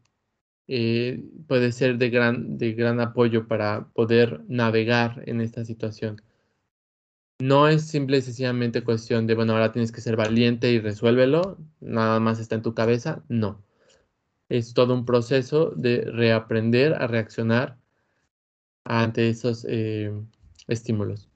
eh, 0.68 1.22
puede 1.46 1.72
ser 1.72 1.98
de 1.98 2.10
gran, 2.10 2.58
de 2.58 2.72
gran 2.72 3.00
apoyo 3.00 3.46
para 3.46 3.86
poder 3.94 4.42
navegar 4.48 5.22
en 5.26 5.40
esta 5.40 5.64
situación. 5.64 6.20
No 7.38 7.68
es 7.68 7.82
simple 7.82 8.18
y 8.18 8.22
sencillamente 8.22 8.82
cuestión 8.82 9.26
de, 9.26 9.34
bueno, 9.34 9.52
ahora 9.52 9.72
tienes 9.72 9.92
que 9.92 10.00
ser 10.00 10.16
valiente 10.16 10.72
y 10.72 10.80
resuélvelo, 10.80 11.58
nada 11.80 12.18
más 12.18 12.40
está 12.40 12.54
en 12.54 12.62
tu 12.62 12.74
cabeza, 12.74 13.22
no. 13.28 13.62
Es 14.48 14.74
todo 14.74 14.94
un 14.94 15.04
proceso 15.04 15.72
de 15.76 16.02
reaprender 16.02 16.94
a 16.94 17.06
reaccionar 17.06 17.76
ante 18.84 19.28
esos 19.28 19.66
eh, 19.68 20.12
estímulos. 20.68 21.28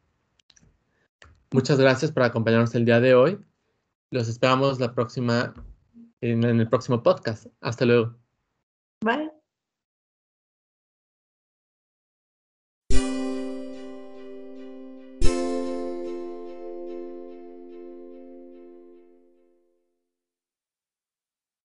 Muchas 1.52 1.78
gracias 1.78 2.12
por 2.12 2.22
acompañarnos 2.22 2.74
el 2.74 2.84
día 2.84 3.00
de 3.00 3.14
hoy. 3.14 3.38
Los 4.10 4.28
esperamos 4.28 4.80
la 4.80 4.94
próxima, 4.94 5.52
en 6.20 6.44
el 6.44 6.68
próximo 6.68 7.02
podcast. 7.02 7.46
Hasta 7.60 7.84
luego. 7.84 8.29
Bye. 9.02 9.39